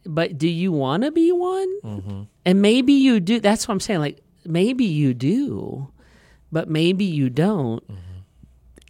but 0.06 0.38
do 0.38 0.48
you 0.48 0.72
want 0.72 1.02
to 1.02 1.10
be 1.10 1.30
one 1.32 1.68
Mm-hmm. 1.82 2.22
and 2.46 2.62
maybe 2.62 2.92
you 2.92 3.18
do 3.20 3.40
that's 3.40 3.66
what 3.68 3.72
i'm 3.74 3.80
saying 3.80 4.00
like 4.00 4.20
maybe 4.46 4.84
you 4.84 5.12
do 5.12 5.88
but 6.52 6.68
maybe 6.70 7.04
you 7.04 7.28
don't 7.30 7.82
Mm-hmm. 7.86 8.18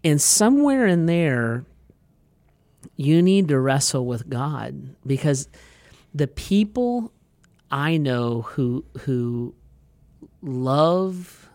and 0.05 0.21
somewhere 0.21 0.87
in 0.87 1.07
there 1.07 1.65
you 2.97 3.23
need 3.23 3.49
to 3.49 3.59
wrestle 3.59 4.07
with 4.07 4.29
god 4.29 4.95
because 5.07 5.49
the 6.15 6.27
people 6.27 7.13
i 7.71 7.97
know 7.97 8.43
who 8.43 8.85
who 9.01 9.55
love 10.43 11.51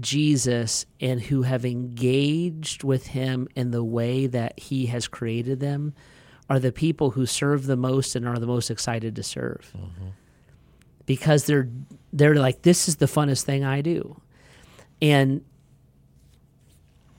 Jesus 0.00 0.86
and 1.00 1.20
who 1.20 1.42
have 1.42 1.64
engaged 1.64 2.82
with 2.82 3.08
him 3.08 3.48
in 3.54 3.70
the 3.70 3.84
way 3.84 4.26
that 4.26 4.58
he 4.58 4.86
has 4.86 5.06
created 5.06 5.60
them 5.60 5.94
are 6.48 6.58
the 6.58 6.72
people 6.72 7.10
who 7.10 7.26
serve 7.26 7.66
the 7.66 7.76
most 7.76 8.16
and 8.16 8.26
are 8.26 8.38
the 8.38 8.46
most 8.46 8.70
excited 8.70 9.16
to 9.16 9.22
serve. 9.22 9.72
Mm-hmm. 9.76 10.08
Because 11.06 11.46
they're 11.46 11.68
they're 12.12 12.36
like 12.36 12.62
this 12.62 12.88
is 12.88 12.96
the 12.96 13.06
funnest 13.06 13.42
thing 13.42 13.64
I 13.64 13.80
do. 13.80 14.20
And 15.00 15.44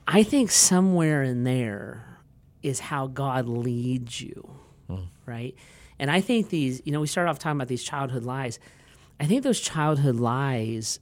I 0.07 0.23
think 0.23 0.51
somewhere 0.51 1.23
in 1.23 1.43
there 1.43 2.19
is 2.61 2.79
how 2.79 3.07
God 3.07 3.47
leads 3.47 4.21
you. 4.21 4.49
Mm. 4.89 5.07
Right? 5.25 5.55
And 6.03 6.11
I 6.11 6.19
think 6.19 6.49
these, 6.49 6.81
you 6.83 6.91
know, 6.91 6.99
we 6.99 7.07
started 7.07 7.29
off 7.29 7.39
talking 7.39 7.55
about 7.55 7.69
these 7.69 7.81
childhood 7.81 8.23
lies. 8.23 8.59
I 9.21 9.25
think 9.25 9.41
those 9.43 9.61
childhood 9.61 10.17
lies 10.17 10.99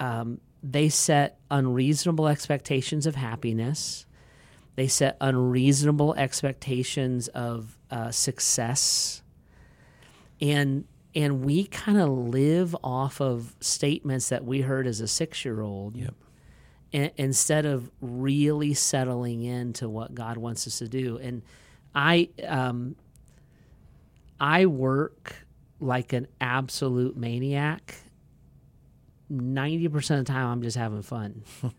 um, 0.00 0.40
they 0.64 0.88
set 0.88 1.38
unreasonable 1.48 2.26
expectations 2.26 3.06
of 3.06 3.14
happiness. 3.14 4.04
They 4.74 4.88
set 4.88 5.16
unreasonable 5.20 6.14
expectations 6.14 7.28
of 7.28 7.78
uh, 7.88 8.10
success, 8.10 9.22
and 10.40 10.86
and 11.14 11.44
we 11.44 11.66
kind 11.66 11.98
of 11.98 12.08
live 12.08 12.74
off 12.82 13.20
of 13.20 13.54
statements 13.60 14.28
that 14.30 14.44
we 14.44 14.62
heard 14.62 14.88
as 14.88 15.00
a 15.00 15.06
six 15.06 15.44
year 15.44 15.60
old, 15.60 15.96
Yep. 15.96 17.12
instead 17.16 17.64
of 17.64 17.92
really 18.00 18.74
settling 18.74 19.44
into 19.44 19.88
what 19.88 20.16
God 20.16 20.36
wants 20.36 20.66
us 20.66 20.80
to 20.80 20.88
do. 20.88 21.16
And 21.16 21.42
I 21.94 22.28
um, 22.44 22.96
I 24.40 24.66
work 24.66 25.34
like 25.80 26.12
an 26.12 26.26
absolute 26.40 27.16
maniac 27.16 27.94
90% 29.32 29.94
of 29.96 30.02
the 30.18 30.24
time 30.24 30.46
I'm 30.46 30.62
just 30.62 30.76
having 30.76 31.02
fun. 31.02 31.42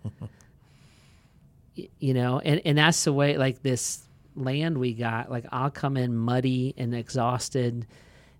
You 1.99 2.15
know, 2.15 2.39
and, 2.39 2.59
and 2.65 2.75
that's 2.75 3.03
the 3.03 3.13
way, 3.13 3.37
like 3.37 3.61
this 3.61 4.01
land 4.35 4.79
we 4.79 4.93
got, 4.93 5.29
like 5.29 5.45
I'll 5.51 5.69
come 5.69 5.95
in 5.95 6.15
muddy 6.17 6.73
and 6.75 6.95
exhausted 6.95 7.85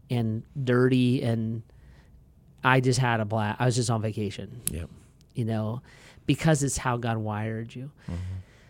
and 0.10 0.42
dirty 0.64 1.22
and 1.22 1.62
I 2.64 2.80
just 2.80 3.00
had 3.00 3.20
a 3.20 3.26
blast. 3.26 3.62
I 3.62 3.66
was 3.66 3.76
just 3.76 3.92
on 3.92 4.02
vacation, 4.02 4.62
Yep. 4.72 4.90
you 5.36 5.46
know, 5.46 5.84
because 6.26 6.64
it's 6.64 6.78
how 6.78 6.98
God 6.98 7.18
wired 7.18 7.76
you. 7.76 7.92
Mm-hmm. 8.08 8.16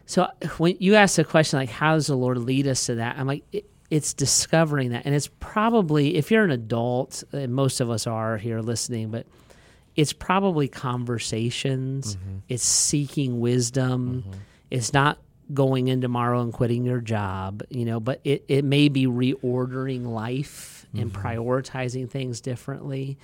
So 0.06 0.28
when 0.58 0.76
you 0.82 0.96
ask 0.96 1.16
the 1.16 1.24
question, 1.24 1.60
like, 1.60 1.70
how 1.70 1.94
does 1.94 2.08
the 2.08 2.18
Lord 2.18 2.38
lead 2.38 2.68
us 2.68 2.88
to 2.88 2.96
that? 2.96 3.18
I'm 3.18 3.26
like, 3.28 3.46
it, 3.54 3.70
it's 3.90 4.14
discovering 4.14 4.90
that. 4.92 5.06
And 5.06 5.16
it's 5.16 5.30
probably, 5.40 6.16
if 6.18 6.30
you're 6.32 6.44
an 6.44 6.52
adult, 6.52 7.24
and 7.32 7.54
most 7.54 7.80
of 7.80 7.90
us 7.90 8.06
are 8.08 8.38
here 8.38 8.60
listening, 8.60 9.10
but 9.12 9.26
it's 9.96 10.14
probably 10.14 10.68
conversations, 10.68 12.18
it's 12.50 12.64
seeking 12.64 13.40
wisdom, 13.40 14.26
it's 14.70 14.94
not 14.94 15.18
going 15.54 15.88
in 15.88 16.02
tomorrow 16.02 16.42
and 16.42 16.52
quitting 16.52 16.84
your 16.84 17.00
job, 17.00 17.64
you 17.70 17.86
know, 17.86 18.00
but 18.00 18.20
it, 18.24 18.44
it 18.48 18.66
may 18.66 18.90
be 18.90 19.08
reordering 19.08 20.06
life 20.06 20.86
and 20.94 21.12
prioritizing 21.14 22.10
things 22.10 22.42
differently. 22.42 23.18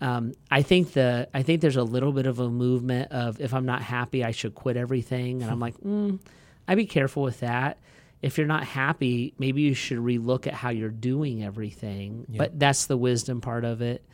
Um, 0.00 0.32
I 0.50 0.62
think 0.62 0.92
the 0.92 1.28
I 1.34 1.42
think 1.42 1.60
there's 1.60 1.76
a 1.76 1.82
little 1.82 2.12
bit 2.12 2.26
of 2.26 2.38
a 2.38 2.48
movement 2.48 3.10
of 3.10 3.40
if 3.40 3.52
I'm 3.52 3.66
not 3.66 3.82
happy, 3.82 4.22
I 4.24 4.30
should 4.30 4.54
quit 4.54 4.76
everything, 4.76 5.42
and 5.42 5.50
I'm 5.50 5.58
like, 5.66 5.76
mm, 5.78 6.20
I'd 6.68 6.76
be 6.76 6.86
careful 6.86 7.22
with 7.24 7.40
that. 7.40 7.78
If 8.20 8.36
you're 8.36 8.46
not 8.46 8.64
happy, 8.64 9.34
maybe 9.38 9.62
you 9.62 9.74
should 9.74 9.98
relook 9.98 10.46
at 10.46 10.54
how 10.54 10.70
you're 10.70 10.88
doing 10.88 11.44
everything. 11.44 12.26
But 12.38 12.58
that's 12.58 12.86
the 12.86 12.96
wisdom 12.96 13.40
part 13.40 13.64
of 13.64 13.80
it. 13.80 14.04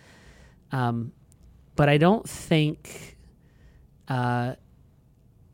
Um, 0.72 1.12
but 1.76 1.88
I 1.88 1.98
don't 1.98 2.28
think 2.28 3.16
uh, 4.08 4.54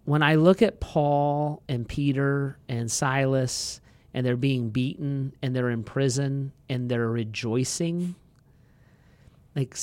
when 0.05 0.23
I 0.23 0.35
look 0.35 0.63
at 0.63 0.81
Paul 0.81 1.63
and 1.69 1.89
Peter 1.89 2.59
and 2.69 2.91
Silas 2.91 3.81
and 4.13 4.27
they're 4.27 4.37
being 4.37 4.71
beaten 4.71 5.35
and 5.43 5.55
they're 5.55 5.71
in 5.71 5.85
prison 5.85 6.53
and 6.69 6.89
they're 6.91 7.09
rejoicing, 7.09 8.17
like 9.55 9.77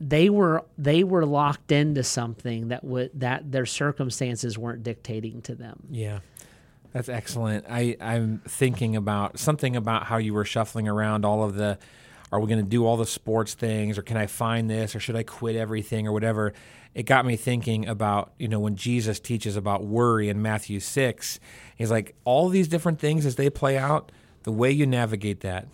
they 0.00 0.28
were 0.28 0.64
they 0.76 1.04
were 1.04 1.24
locked 1.24 1.72
into 1.72 2.02
something 2.02 2.68
that 2.68 2.84
would 2.84 3.10
that 3.20 3.50
their 3.50 3.66
circumstances 3.66 4.58
weren't 4.58 4.82
dictating 4.82 5.42
to 5.42 5.54
them. 5.54 5.86
Yeah. 5.90 6.20
That's 6.94 7.08
excellent. 7.08 7.66
I, 7.68 7.96
I'm 8.00 8.40
thinking 8.46 8.94
about 8.94 9.40
something 9.40 9.74
about 9.74 10.04
how 10.04 10.18
you 10.18 10.32
were 10.32 10.44
shuffling 10.44 10.86
around 10.88 11.24
all 11.24 11.42
of 11.42 11.56
the 11.56 11.76
are 12.30 12.40
we 12.40 12.48
going 12.48 12.64
to 12.64 12.68
do 12.68 12.86
all 12.86 12.96
the 12.96 13.06
sports 13.06 13.54
things 13.54 13.98
or 13.98 14.02
can 14.02 14.16
I 14.16 14.26
find 14.26 14.70
this 14.70 14.94
or 14.94 15.00
should 15.00 15.16
I 15.16 15.24
quit 15.24 15.56
everything 15.56 16.06
or 16.06 16.12
whatever? 16.12 16.52
It 16.94 17.02
got 17.02 17.26
me 17.26 17.36
thinking 17.36 17.86
about, 17.88 18.32
you 18.38 18.48
know, 18.48 18.60
when 18.60 18.76
Jesus 18.76 19.20
teaches 19.20 19.56
about 19.56 19.84
worry 19.84 20.28
in 20.28 20.40
Matthew 20.40 20.78
6, 20.80 21.40
he's 21.76 21.90
like, 21.90 22.14
all 22.24 22.48
these 22.48 22.68
different 22.68 23.00
things 23.00 23.26
as 23.26 23.34
they 23.34 23.50
play 23.50 23.76
out, 23.76 24.10
the 24.44 24.52
way 24.52 24.70
you 24.70 24.86
navigate 24.86 25.40
that, 25.40 25.66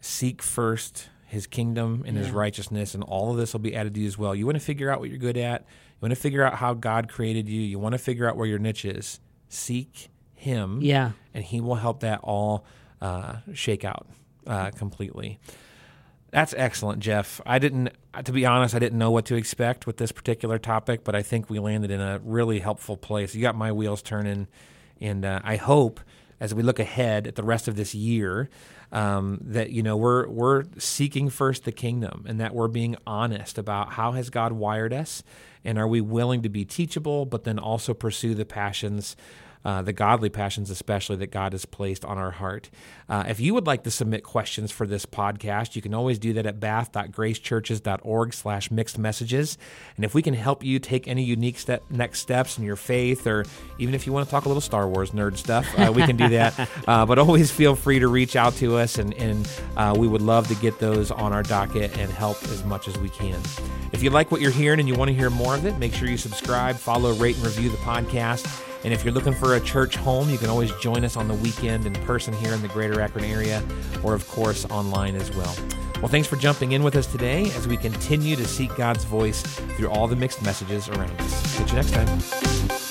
seek 0.00 0.42
first 0.42 1.08
his 1.26 1.46
kingdom 1.46 2.02
and 2.06 2.16
his 2.16 2.30
righteousness, 2.30 2.94
and 2.94 3.02
all 3.02 3.30
of 3.30 3.36
this 3.36 3.52
will 3.52 3.60
be 3.60 3.74
added 3.74 3.94
to 3.94 4.00
you 4.00 4.06
as 4.06 4.16
well. 4.16 4.34
You 4.34 4.46
want 4.46 4.56
to 4.56 4.64
figure 4.64 4.90
out 4.90 5.00
what 5.00 5.10
you're 5.10 5.18
good 5.18 5.36
at, 5.36 5.62
you 5.62 5.98
want 6.00 6.12
to 6.12 6.20
figure 6.20 6.42
out 6.42 6.54
how 6.54 6.72
God 6.72 7.08
created 7.08 7.48
you, 7.48 7.60
you 7.60 7.78
want 7.78 7.92
to 7.94 7.98
figure 7.98 8.28
out 8.28 8.36
where 8.36 8.46
your 8.46 8.58
niche 8.58 8.84
is. 8.84 9.20
Seek 9.48 10.08
him 10.36 10.78
Yeah. 10.82 11.12
and 11.34 11.42
he 11.44 11.60
will 11.60 11.74
help 11.76 12.00
that 12.00 12.20
all 12.22 12.64
uh, 13.00 13.36
shake 13.52 13.84
out 13.84 14.06
uh, 14.46 14.70
completely. 14.70 15.38
That's 16.30 16.54
excellent, 16.56 17.00
Jeff. 17.00 17.40
I 17.46 17.58
didn't, 17.58 17.90
to 18.24 18.32
be 18.32 18.44
honest, 18.44 18.74
I 18.74 18.78
didn't 18.78 18.98
know 18.98 19.10
what 19.10 19.24
to 19.26 19.36
expect 19.36 19.86
with 19.86 19.96
this 19.96 20.12
particular 20.12 20.58
topic, 20.58 21.02
but 21.04 21.14
I 21.14 21.22
think 21.22 21.48
we 21.48 21.58
landed 21.58 21.90
in 21.90 22.00
a 22.00 22.20
really 22.22 22.58
helpful 22.60 22.96
place. 22.96 23.34
You 23.34 23.42
got 23.42 23.54
my 23.54 23.72
wheels 23.72 24.02
turning, 24.02 24.46
and 25.00 25.24
uh, 25.24 25.40
I 25.44 25.56
hope 25.56 26.00
as 26.38 26.54
we 26.54 26.62
look 26.62 26.78
ahead 26.78 27.26
at 27.26 27.36
the 27.36 27.42
rest 27.42 27.68
of 27.68 27.76
this 27.76 27.94
year 27.94 28.50
um, 28.92 29.38
that 29.42 29.70
you 29.70 29.82
know 29.82 29.96
we're 29.96 30.28
we're 30.28 30.64
seeking 30.78 31.30
first 31.30 31.64
the 31.64 31.72
kingdom, 31.72 32.24
and 32.28 32.40
that 32.40 32.54
we're 32.54 32.68
being 32.68 32.96
honest 33.06 33.56
about 33.56 33.92
how 33.92 34.12
has 34.12 34.28
God 34.28 34.52
wired 34.52 34.92
us, 34.92 35.22
and 35.64 35.78
are 35.78 35.88
we 35.88 36.00
willing 36.00 36.42
to 36.42 36.48
be 36.48 36.64
teachable, 36.64 37.24
but 37.24 37.44
then 37.44 37.58
also 37.58 37.94
pursue 37.94 38.34
the 38.34 38.44
passions 38.44 39.16
uh, 39.66 39.82
the 39.82 39.92
godly 39.92 40.28
passions, 40.28 40.70
especially 40.70 41.16
that 41.16 41.32
God 41.32 41.50
has 41.50 41.64
placed 41.64 42.04
on 42.04 42.18
our 42.18 42.30
heart. 42.30 42.70
Uh, 43.08 43.24
if 43.26 43.40
you 43.40 43.52
would 43.52 43.66
like 43.66 43.82
to 43.82 43.90
submit 43.90 44.22
questions 44.22 44.70
for 44.70 44.86
this 44.86 45.04
podcast, 45.04 45.74
you 45.74 45.82
can 45.82 45.92
always 45.92 46.20
do 46.20 46.32
that 46.34 46.46
at 46.46 46.60
bath.gracechurches.org 46.60 48.32
slash 48.32 48.70
mixed 48.70 48.96
messages. 48.96 49.58
And 49.96 50.04
if 50.04 50.14
we 50.14 50.22
can 50.22 50.34
help 50.34 50.62
you 50.62 50.78
take 50.78 51.08
any 51.08 51.24
unique 51.24 51.58
step, 51.58 51.82
next 51.90 52.20
steps 52.20 52.58
in 52.58 52.62
your 52.62 52.76
faith, 52.76 53.26
or 53.26 53.44
even 53.80 53.92
if 53.96 54.06
you 54.06 54.12
want 54.12 54.24
to 54.24 54.30
talk 54.30 54.44
a 54.44 54.48
little 54.48 54.60
Star 54.60 54.86
Wars 54.88 55.10
nerd 55.10 55.36
stuff, 55.36 55.66
uh, 55.76 55.90
we 55.92 56.02
can 56.04 56.16
do 56.16 56.28
that. 56.28 56.70
Uh, 56.86 57.04
but 57.04 57.18
always 57.18 57.50
feel 57.50 57.74
free 57.74 57.98
to 57.98 58.06
reach 58.06 58.36
out 58.36 58.54
to 58.54 58.76
us, 58.76 58.98
and, 58.98 59.12
and 59.14 59.48
uh, 59.76 59.94
we 59.96 60.06
would 60.06 60.22
love 60.22 60.46
to 60.46 60.54
get 60.56 60.78
those 60.78 61.10
on 61.10 61.32
our 61.32 61.42
docket 61.42 61.96
and 61.98 62.10
help 62.12 62.40
as 62.44 62.62
much 62.64 62.86
as 62.86 62.96
we 62.98 63.08
can. 63.08 63.40
If 63.92 64.02
you 64.02 64.10
like 64.10 64.30
what 64.30 64.40
you're 64.40 64.52
hearing 64.52 64.78
and 64.78 64.88
you 64.88 64.94
want 64.94 65.08
to 65.08 65.14
hear 65.14 65.30
more 65.30 65.56
of 65.56 65.64
it, 65.64 65.78
make 65.78 65.92
sure 65.92 66.08
you 66.08 66.16
subscribe, 66.16 66.76
follow, 66.76 67.12
rate, 67.14 67.36
and 67.36 67.44
review 67.44 67.70
the 67.70 67.76
podcast. 67.78 68.65
And 68.86 68.94
if 68.94 69.04
you're 69.04 69.12
looking 69.12 69.34
for 69.34 69.56
a 69.56 69.60
church 69.60 69.96
home, 69.96 70.30
you 70.30 70.38
can 70.38 70.48
always 70.48 70.70
join 70.76 71.04
us 71.04 71.16
on 71.16 71.26
the 71.26 71.34
weekend 71.34 71.86
in 71.86 71.92
person 72.04 72.32
here 72.32 72.54
in 72.54 72.62
the 72.62 72.68
greater 72.68 73.00
Akron 73.00 73.24
area, 73.24 73.60
or 74.04 74.14
of 74.14 74.28
course 74.28 74.64
online 74.66 75.16
as 75.16 75.34
well. 75.34 75.56
Well, 75.96 76.06
thanks 76.06 76.28
for 76.28 76.36
jumping 76.36 76.70
in 76.70 76.84
with 76.84 76.94
us 76.94 77.08
today 77.08 77.50
as 77.56 77.66
we 77.66 77.76
continue 77.76 78.36
to 78.36 78.46
seek 78.46 78.76
God's 78.76 79.02
voice 79.02 79.42
through 79.42 79.90
all 79.90 80.06
the 80.06 80.14
mixed 80.14 80.40
messages 80.44 80.88
around 80.88 81.20
us. 81.20 81.56
Catch 81.56 81.70
you 81.70 81.74
next 81.74 81.94
time. 81.94 82.85